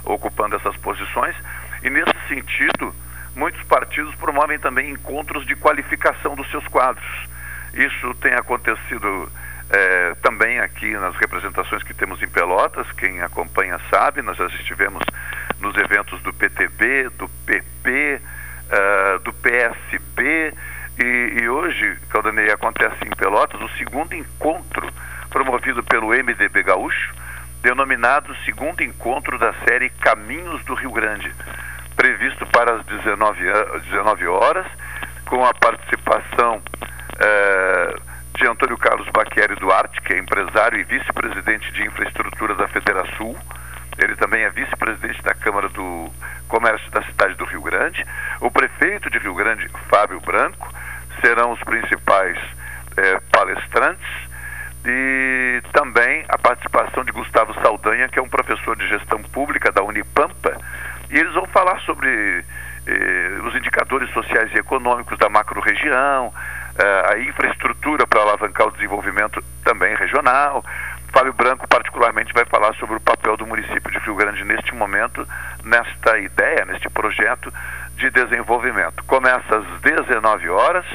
ocupando 0.05 0.57
essas 0.57 0.77
posições. 0.77 1.37
E 1.83 1.91
nesse 1.91 2.15
sentido, 2.29 2.95
muitos 3.35 3.63
partidos 3.65 4.15
promovem 4.17 4.59
também 4.59 4.91
encontros 4.91 5.47
de 5.47 5.55
qualificação 5.55 6.35
dos 6.35 6.51
seus 6.51 6.67
quadros. 6.69 7.07
Isso 7.75 8.15
tem 8.15 8.35
acontecido 8.35 9.31
é, 9.71 10.15
também 10.23 10.59
aqui 10.61 10.93
nas 10.93 11.15
representações 11.17 11.83
que 11.83 11.93
temos 11.93 12.23
em 12.23 12.29
Pelotas, 12.29 12.91
quem 12.93 13.21
acompanha 13.21 13.79
sabe, 13.91 14.23
nós 14.23 14.37
já 14.37 14.47
estivemos 14.47 15.03
nos 15.61 15.77
eventos 15.77 16.21
do 16.23 16.33
PTB, 16.33 17.11
do 17.11 17.29
PP, 17.45 18.21
uh, 18.21 18.29
eh, 18.71 19.19
do 19.25 19.33
PSB 19.33 20.55
e, 20.99 21.43
e 21.43 21.49
hoje, 21.49 21.97
Caldanei, 22.11 22.51
acontece 22.51 22.97
em 23.05 23.11
Pelotas 23.11 23.61
o 23.61 23.69
segundo 23.77 24.15
encontro 24.15 24.87
promovido 25.31 25.83
pelo 25.83 26.09
MDB 26.09 26.63
Gaúcho, 26.63 27.15
denominado 27.63 28.35
segundo 28.45 28.83
encontro 28.83 29.39
da 29.39 29.53
série 29.65 29.91
Caminhos 29.91 30.65
do 30.65 30.75
Rio 30.75 30.91
Grande, 30.93 31.33
previsto 31.97 32.47
para 32.47 32.77
as 32.77 32.85
19, 32.87 33.41
19 33.91 34.27
horas, 34.27 34.67
com 35.27 35.45
a 35.45 35.53
participação 35.53 36.63
eh, 37.19 37.95
de 38.37 38.47
Antônio 38.47 38.79
Carlos 38.79 39.09
Baqueri 39.11 39.57
Duarte, 39.57 40.01
que 40.03 40.15
é 40.15 40.19
empresário 40.19 40.79
e 40.79 40.85
vice-presidente 40.85 41.71
de 41.73 41.83
infraestrutura 41.83 42.55
da 42.55 42.69
Federação. 42.69 43.35
Ele 43.99 44.15
também 44.15 44.43
é 44.45 44.51
vice-presidente 44.51 45.21
da 45.23 45.35
Câmara 45.35 45.69
do 45.69 46.11
Comércio 46.47 46.89
da 46.91 47.03
cidade 47.03 47.35
do 47.35 47.45
Rio 47.45 47.63
Grande. 47.63 48.07
O 48.41 48.51
prefeito 48.51 49.11
de 49.11 49.19
Rio 49.19 49.35
Grande, 49.35 49.69
Fábio 49.89 50.21
Branco, 50.21 50.73
serão 51.21 51.53
os 51.53 51.61
principais 51.65 52.39
eh, 52.97 53.21
palestrantes. 53.33 54.07
E 54.87 55.61
também 55.73 56.25
a 56.29 56.39
participação 56.39 57.05
de 57.05 57.11
Gustavo 57.11 57.53
Saldanha, 57.61 58.09
que 58.09 58.19
é 58.19 58.23
um 58.23 58.29
professor 58.29 58.77
de 58.77 58.87
gestão 58.87 59.21
pública 59.23 59.73
da 59.73 59.83
Unipampa. 59.83 60.57
E 61.11 61.19
eles 61.19 61.35
vão 61.35 61.47
falar 61.47 61.81
sobre 61.81 62.45
eh, 62.87 63.41
os 63.45 63.55
indicadores 63.57 64.09
sociais 64.13 64.51
e 64.55 64.59
econômicos 64.59 65.19
da 65.19 65.29
macro-região, 65.29 66.33
eh, 66.79 67.13
a 67.13 67.19
infraestrutura 67.19 68.07
para 68.07 68.21
alavancar 68.21 68.69
o 68.69 68.71
desenvolvimento 68.71 69.43
também 69.65 69.95
regional. 69.97 70.65
Fábio 71.13 71.33
Branco, 71.33 71.67
particularmente, 71.69 72.33
vai 72.33 72.45
falar 72.45 72.75
sobre 72.75 72.97
o 72.97 73.01
papel 73.01 73.37
do 73.37 73.47
município 73.47 73.91
de 73.91 73.99
Rio 73.99 74.15
Grande 74.15 74.45
neste 74.45 74.75
momento, 74.75 75.27
nesta 75.65 76.19
ideia, 76.19 76.65
neste 76.65 76.89
projeto 76.91 77.53
de 77.97 78.11
desenvolvimento. 78.11 79.03
Começa 79.05 79.57
às 79.57 79.81
19 79.81 80.49
horas, 80.49 80.87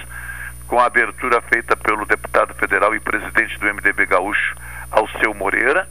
com 0.67 0.79
a 0.79 0.85
abertura 0.85 1.41
feita 1.41 1.75
pelo 1.75 2.05
deputado 2.05 2.53
federal 2.55 2.95
e 2.95 2.99
presidente 2.99 3.59
do 3.59 3.73
MDB 3.73 4.05
Gaúcho, 4.05 4.55
Alceu 4.91 5.33
Moreira. 5.33 5.87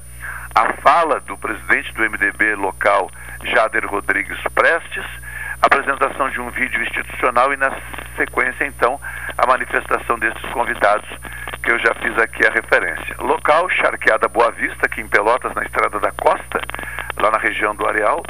A 0.55 0.73
fala 0.75 1.21
do 1.21 1.37
presidente 1.37 1.93
do 1.95 2.03
MDB 2.03 2.55
local, 2.57 3.11
Jader 3.45 3.87
Rodrigues 3.87 4.39
Prestes 4.55 5.22
apresentação 5.63 6.29
de 6.31 6.41
um 6.41 6.51
vídeo 6.51 6.83
institucional 6.83 7.53
e, 7.53 7.57
na 7.57 7.71
sequência, 8.17 8.67
então, 8.67 9.01
a 9.39 9.47
manifestação 9.47 10.19
desses 10.19 10.43
convidados 10.51 11.09
que 11.63 11.71
eu 11.71 11.79
já 11.79 11.95
fiz 11.95 12.19
aqui 12.19 12.45
a 12.45 12.51
referência. 12.51 13.17
Local, 13.21 13.71
Charqueada 13.71 14.29
Boa 14.29 14.51
Vista, 14.51 14.87
aqui 14.87 15.01
em 15.01 15.07
Pelotas, 15.07 15.55
na 15.55 15.63
Estrada 15.63 16.01
da 16.01 16.11
Costa, 16.11 16.61
lá 17.17 17.31
na 17.31 17.39
região 17.39 17.75
do 17.75 17.87
Areal. 17.87 18.23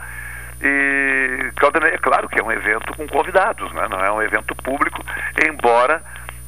E, 0.61 1.51
Caldenei, 1.57 1.95
é 1.95 1.99
claro 1.99 2.29
que 2.29 2.39
é 2.39 2.45
um 2.45 2.53
evento 2.53 2.95
com 2.95 3.09
convidados, 3.09 3.73
né? 3.73 3.89
não 3.91 3.99
é 3.99 4.13
um 4.13 4.23
evento 4.23 4.55
público, 4.57 5.03
embora 5.49 6.03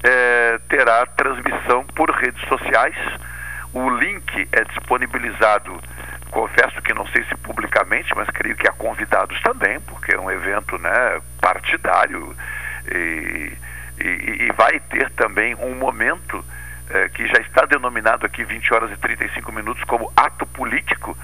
é, 0.04 0.60
terá 0.68 1.06
transmissão 1.06 1.84
por 1.96 2.10
redes 2.10 2.46
sociais. 2.46 2.96
O 3.72 3.88
link 3.90 4.48
é 4.52 4.64
disponibilizado 4.64 5.80
confesso 6.34 6.82
que 6.82 6.92
não 6.92 7.06
sei 7.06 7.24
se 7.24 7.36
publicamente, 7.36 8.12
mas 8.16 8.28
creio 8.30 8.56
que 8.56 8.66
há 8.66 8.72
convidados 8.72 9.40
também, 9.40 9.78
porque 9.82 10.12
é 10.12 10.18
um 10.18 10.28
evento 10.28 10.76
né, 10.78 11.20
partidário 11.40 12.36
e, 12.92 13.52
e, 14.00 14.36
e 14.40 14.52
vai 14.56 14.80
ter 14.80 15.08
também 15.10 15.54
um 15.54 15.76
momento 15.76 16.44
eh, 16.90 17.08
que 17.14 17.24
já 17.28 17.38
está 17.38 17.64
denominado 17.66 18.26
aqui 18.26 18.42
20 18.42 18.74
horas 18.74 18.90
e 18.90 18.96
35 18.96 19.52
minutos 19.52 19.84
como 19.84 20.12
ato 20.16 20.44
político. 20.44 21.16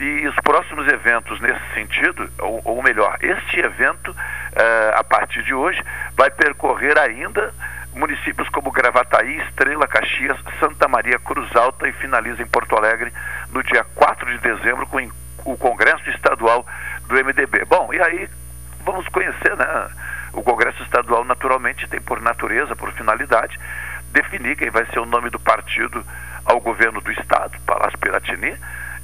E 0.00 0.26
os 0.26 0.34
próximos 0.36 0.88
eventos 0.88 1.38
nesse 1.40 1.74
sentido, 1.74 2.30
ou, 2.38 2.60
ou 2.64 2.82
melhor, 2.82 3.18
este 3.20 3.60
evento, 3.60 4.16
eh, 4.54 4.94
a 4.96 5.04
partir 5.04 5.42
de 5.42 5.52
hoje, 5.52 5.82
vai 6.16 6.30
percorrer 6.30 6.98
ainda 6.98 7.52
municípios 7.96 8.48
como 8.50 8.70
Gravataí, 8.70 9.38
Estrela, 9.48 9.88
Caxias, 9.88 10.38
Santa 10.60 10.86
Maria, 10.86 11.18
Cruz 11.18 11.54
Alta 11.56 11.88
e 11.88 11.92
finaliza 11.92 12.42
em 12.42 12.46
Porto 12.46 12.76
Alegre 12.76 13.12
no 13.50 13.62
dia 13.62 13.84
4 13.94 14.26
de 14.26 14.38
dezembro 14.38 14.86
com 14.86 15.10
o 15.44 15.56
Congresso 15.56 16.08
Estadual 16.10 16.66
do 17.08 17.14
MDB. 17.14 17.64
Bom, 17.64 17.92
e 17.92 18.00
aí 18.00 18.28
vamos 18.84 19.08
conhecer, 19.08 19.56
né? 19.56 19.88
O 20.32 20.42
Congresso 20.42 20.82
Estadual 20.82 21.24
naturalmente 21.24 21.88
tem 21.88 22.00
por 22.00 22.20
natureza, 22.20 22.76
por 22.76 22.92
finalidade, 22.92 23.58
definir 24.12 24.56
quem 24.56 24.70
vai 24.70 24.84
ser 24.86 24.98
o 24.98 25.06
nome 25.06 25.30
do 25.30 25.40
partido 25.40 26.04
ao 26.44 26.60
governo 26.60 27.00
do 27.00 27.10
Estado, 27.10 27.58
Palácio 27.66 27.98
Piratini, 27.98 28.54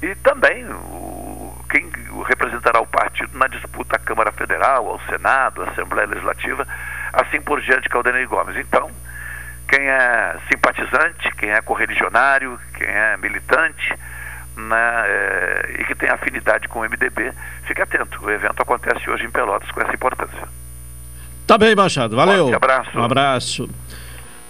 e 0.01 0.15
também 0.15 0.65
o, 0.65 1.55
quem 1.69 1.89
representará 2.27 2.79
o 2.79 2.87
partido 2.87 3.37
na 3.37 3.47
disputa 3.47 3.95
à 3.95 3.99
Câmara 3.99 4.31
Federal, 4.31 4.87
ao 4.87 4.99
Senado, 5.07 5.63
à 5.63 5.69
Assembleia 5.69 6.07
Legislativa 6.07 6.67
assim 7.13 7.39
por 7.39 7.61
diante, 7.61 7.87
Caldenei 7.87 8.25
Gomes. 8.25 8.57
Então, 8.57 8.89
quem 9.69 9.87
é 9.87 10.35
simpatizante, 10.51 11.31
quem 11.37 11.51
é 11.51 11.61
correligionário, 11.61 12.59
quem 12.75 12.87
é 12.87 13.15
militante 13.17 13.95
né, 14.57 15.03
é, 15.05 15.75
e 15.79 15.85
que 15.85 15.95
tem 15.95 16.09
afinidade 16.09 16.67
com 16.67 16.79
o 16.79 16.83
MDB, 16.83 17.31
fique 17.65 17.81
atento. 17.81 18.19
O 18.23 18.29
evento 18.29 18.61
acontece 18.61 19.09
hoje 19.09 19.25
em 19.25 19.29
Pelotas 19.29 19.69
com 19.71 19.81
essa 19.81 19.93
importância. 19.93 20.47
Tá 21.45 21.57
bem, 21.57 21.75
Machado. 21.75 22.15
Valeu. 22.15 22.49
Um 22.49 22.55
abraço. 22.55 22.97
Um 22.97 23.03
abraço. 23.03 23.69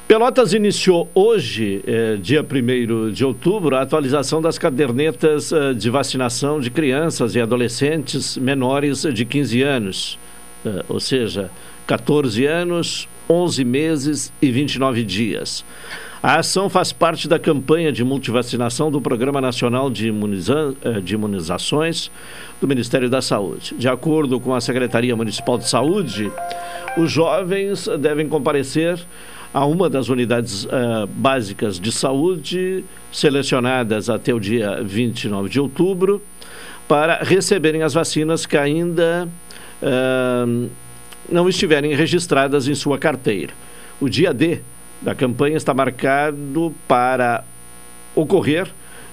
Pelotas 0.08 0.54
iniciou 0.54 1.10
hoje, 1.16 1.82
eh, 1.88 2.18
dia 2.18 2.44
1 2.44 3.12
de 3.12 3.24
outubro, 3.24 3.76
a 3.76 3.82
atualização 3.82 4.42
das 4.42 4.60
cadernetas 4.60 5.52
eh, 5.52 5.74
de 5.74 5.90
vacinação 5.90 6.60
de 6.60 6.70
crianças 6.70 7.36
e 7.36 7.42
adolescentes 7.42 8.38
menores 8.38 9.02
de 9.04 9.26
15 9.26 9.62
anos. 9.64 10.20
Eh, 10.66 10.84
ou 10.90 11.00
seja, 11.00 11.50
14 11.88 12.46
anos, 12.46 13.08
11 13.30 13.64
meses 13.64 14.34
e 14.42 14.52
29 14.52 15.04
dias. 15.04 15.64
A 16.22 16.40
ação 16.40 16.70
faz 16.70 16.94
parte 16.94 17.28
da 17.28 17.38
campanha 17.38 17.92
de 17.92 18.02
multivacinação 18.02 18.90
do 18.90 19.02
Programa 19.02 19.42
Nacional 19.42 19.90
de, 19.90 20.08
Imuniza 20.08 20.74
eh, 20.82 21.02
de 21.02 21.16
Imunizações 21.16 22.10
do 22.62 22.68
Ministério 22.68 23.10
da 23.10 23.22
Saúde. 23.22 23.76
De 23.78 23.90
acordo 23.90 24.40
com 24.40 24.56
a 24.56 24.62
Secretaria 24.62 25.16
Municipal 25.18 25.58
de 25.58 25.68
Saúde, 25.68 26.32
os 26.98 27.12
jovens 27.12 27.90
devem 28.00 28.30
comparecer 28.30 29.06
a 29.54 29.66
uma 29.66 29.90
das 29.90 30.08
unidades 30.08 30.64
uh, 30.64 31.06
básicas 31.08 31.80
de 31.80 31.92
saúde 31.92 32.84
selecionadas 33.12 34.10
até 34.10 34.34
o 34.34 34.40
dia 34.40 34.82
29 34.82 35.50
de 35.50 35.60
outubro 35.60 36.22
para 36.88 37.20
receberem 37.22 37.84
as 37.84 37.94
vacinas 37.94 38.46
que 38.46 38.58
ainda 38.58 39.28
uh, 39.82 40.70
não 41.30 41.48
estiverem 41.48 41.94
registradas 41.96 42.68
em 42.68 42.76
sua 42.76 42.98
carteira. 42.98 43.54
O 44.00 44.10
dia 44.10 44.34
D 44.34 44.60
da 45.02 45.14
campanha 45.14 45.58
está 45.58 45.74
marcado 45.74 46.74
para 46.88 47.44
ocorrer 48.16 48.68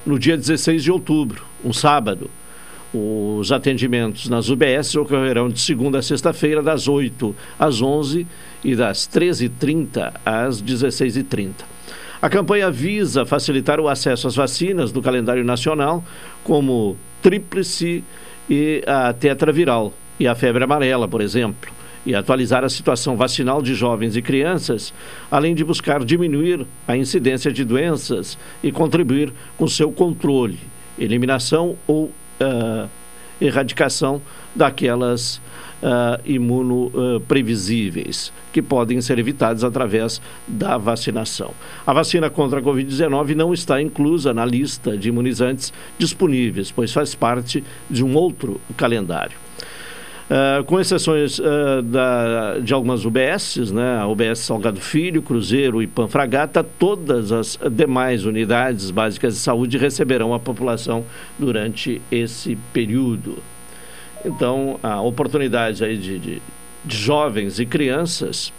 no 0.04 0.18
dia 0.18 0.36
16 0.36 0.82
de 0.82 0.90
outubro, 0.90 1.44
um 1.64 1.72
sábado. 1.72 2.30
Os 2.92 3.52
atendimentos 3.52 4.28
nas 4.28 4.48
UBS 4.48 4.96
ocorrerão 4.96 5.48
de 5.48 5.60
segunda 5.60 5.98
a 5.98 6.02
sexta-feira, 6.02 6.62
das 6.62 6.88
8 6.88 7.34
às 7.58 7.80
11 7.80 8.26
e 8.64 8.74
das 8.74 9.08
13h30 9.08 10.12
às 10.24 10.60
16h30. 10.62 11.52
A 12.20 12.28
campanha 12.28 12.70
visa 12.70 13.24
facilitar 13.24 13.80
o 13.80 13.88
acesso 13.88 14.26
às 14.26 14.34
vacinas 14.34 14.92
do 14.92 15.00
calendário 15.00 15.44
nacional, 15.44 16.04
como 16.42 16.96
tríplice 17.22 18.04
e 18.48 18.82
a 18.86 19.12
tetraviral 19.12 19.92
e 20.18 20.26
a 20.26 20.34
febre 20.34 20.64
amarela, 20.64 21.06
por 21.06 21.20
exemplo 21.20 21.79
e 22.04 22.14
atualizar 22.14 22.62
a 22.64 22.68
situação 22.68 23.16
vacinal 23.16 23.62
de 23.62 23.74
jovens 23.74 24.16
e 24.16 24.22
crianças, 24.22 24.92
além 25.30 25.54
de 25.54 25.62
buscar 25.64 26.04
diminuir 26.04 26.66
a 26.86 26.96
incidência 26.96 27.52
de 27.52 27.64
doenças 27.64 28.36
e 28.62 28.70
contribuir 28.72 29.32
com 29.56 29.66
seu 29.68 29.92
controle, 29.92 30.58
eliminação 30.98 31.76
ou 31.86 32.04
uh, 32.04 32.88
erradicação 33.40 34.20
daquelas 34.54 35.40
uh, 35.82 36.20
imunoprevisíveis, 36.24 38.28
uh, 38.28 38.32
que 38.52 38.60
podem 38.60 39.00
ser 39.00 39.18
evitadas 39.18 39.64
através 39.64 40.20
da 40.46 40.76
vacinação. 40.76 41.54
A 41.86 41.92
vacina 41.92 42.28
contra 42.28 42.60
a 42.60 42.62
Covid-19 42.62 43.34
não 43.34 43.54
está 43.54 43.80
inclusa 43.80 44.34
na 44.34 44.44
lista 44.44 44.96
de 44.96 45.08
imunizantes 45.08 45.72
disponíveis, 45.98 46.70
pois 46.70 46.92
faz 46.92 47.14
parte 47.14 47.64
de 47.88 48.04
um 48.04 48.14
outro 48.14 48.60
calendário. 48.76 49.38
Uh, 50.30 50.62
com 50.62 50.78
exceções 50.78 51.40
uh, 51.40 51.82
da, 51.82 52.60
de 52.60 52.72
algumas 52.72 53.04
UBSs, 53.04 53.74
né, 53.74 53.98
a 53.98 54.06
UBS 54.06 54.38
Salgado 54.38 54.80
Filho, 54.80 55.20
Cruzeiro 55.22 55.82
e 55.82 55.88
Panfragata, 55.88 56.62
todas 56.62 57.32
as 57.32 57.58
demais 57.72 58.24
unidades 58.24 58.92
básicas 58.92 59.34
de 59.34 59.40
saúde 59.40 59.76
receberão 59.76 60.32
a 60.32 60.38
população 60.38 61.04
durante 61.36 62.00
esse 62.12 62.56
período. 62.72 63.38
Então, 64.24 64.78
a 64.84 65.00
oportunidade 65.00 65.82
aí 65.82 65.96
de, 65.96 66.20
de, 66.20 66.42
de 66.84 66.96
jovens 66.96 67.58
e 67.58 67.66
crianças 67.66 68.52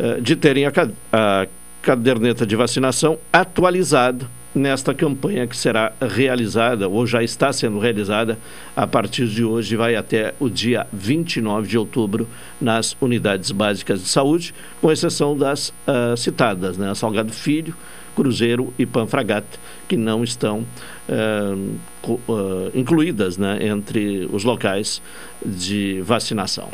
uh, 0.00 0.20
de 0.20 0.34
terem 0.34 0.66
a, 0.66 0.72
a 1.12 1.46
caderneta 1.80 2.44
de 2.44 2.56
vacinação 2.56 3.16
atualizada 3.32 4.26
nesta 4.54 4.92
campanha 4.92 5.46
que 5.46 5.56
será 5.56 5.92
realizada 6.00 6.88
ou 6.88 7.06
já 7.06 7.22
está 7.22 7.52
sendo 7.52 7.78
realizada 7.78 8.38
a 8.74 8.86
partir 8.86 9.26
de 9.26 9.44
hoje 9.44 9.76
vai 9.76 9.94
até 9.94 10.34
o 10.40 10.48
dia 10.48 10.86
29 10.92 11.68
de 11.68 11.78
outubro 11.78 12.28
nas 12.60 12.96
unidades 13.00 13.50
básicas 13.50 14.00
de 14.00 14.08
saúde, 14.08 14.54
com 14.80 14.90
exceção 14.90 15.36
das 15.36 15.68
uh, 15.68 16.16
citadas, 16.16 16.76
né, 16.76 16.92
Salgado 16.94 17.32
Filho, 17.32 17.74
Cruzeiro 18.14 18.74
e 18.78 18.84
Panfragata, 18.84 19.58
que 19.88 19.96
não 19.96 20.24
estão 20.24 20.66
uh, 21.08 22.10
uh, 22.28 22.70
incluídas 22.74 23.38
né, 23.38 23.58
entre 23.60 24.28
os 24.32 24.42
locais 24.42 25.00
de 25.44 26.00
vacinação. 26.02 26.68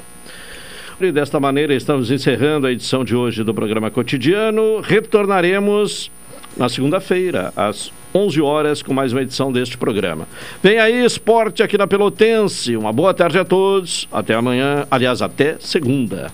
E 0.99 1.13
desta 1.13 1.39
maneira 1.39 1.75
estamos 1.75 2.11
encerrando 2.11 2.67
a 2.67 2.73
edição 2.73 3.05
de 3.05 3.15
hoje 3.15 3.45
do 3.45 3.53
programa 3.53 3.91
cotidiano. 3.91 4.81
Retornaremos 4.81 6.11
na 6.57 6.69
segunda-feira, 6.69 7.53
às 7.57 7.93
11 8.15 8.41
horas, 8.41 8.83
com 8.83 8.95
mais 8.95 9.13
uma 9.13 9.23
edição 9.23 9.53
deste 9.53 9.77
programa. 9.77 10.27
Vem 10.63 10.79
aí, 10.79 11.05
esporte 11.05 11.63
aqui 11.63 11.77
na 11.77 11.87
Pelotense. 11.87 12.77
Uma 12.77 12.93
boa 12.93 13.13
tarde 13.13 13.39
a 13.39 13.45
todos. 13.45 14.09
Até 14.11 14.35
amanhã, 14.35 14.87
aliás, 14.91 15.21
até 15.21 15.57
segunda. 15.61 16.33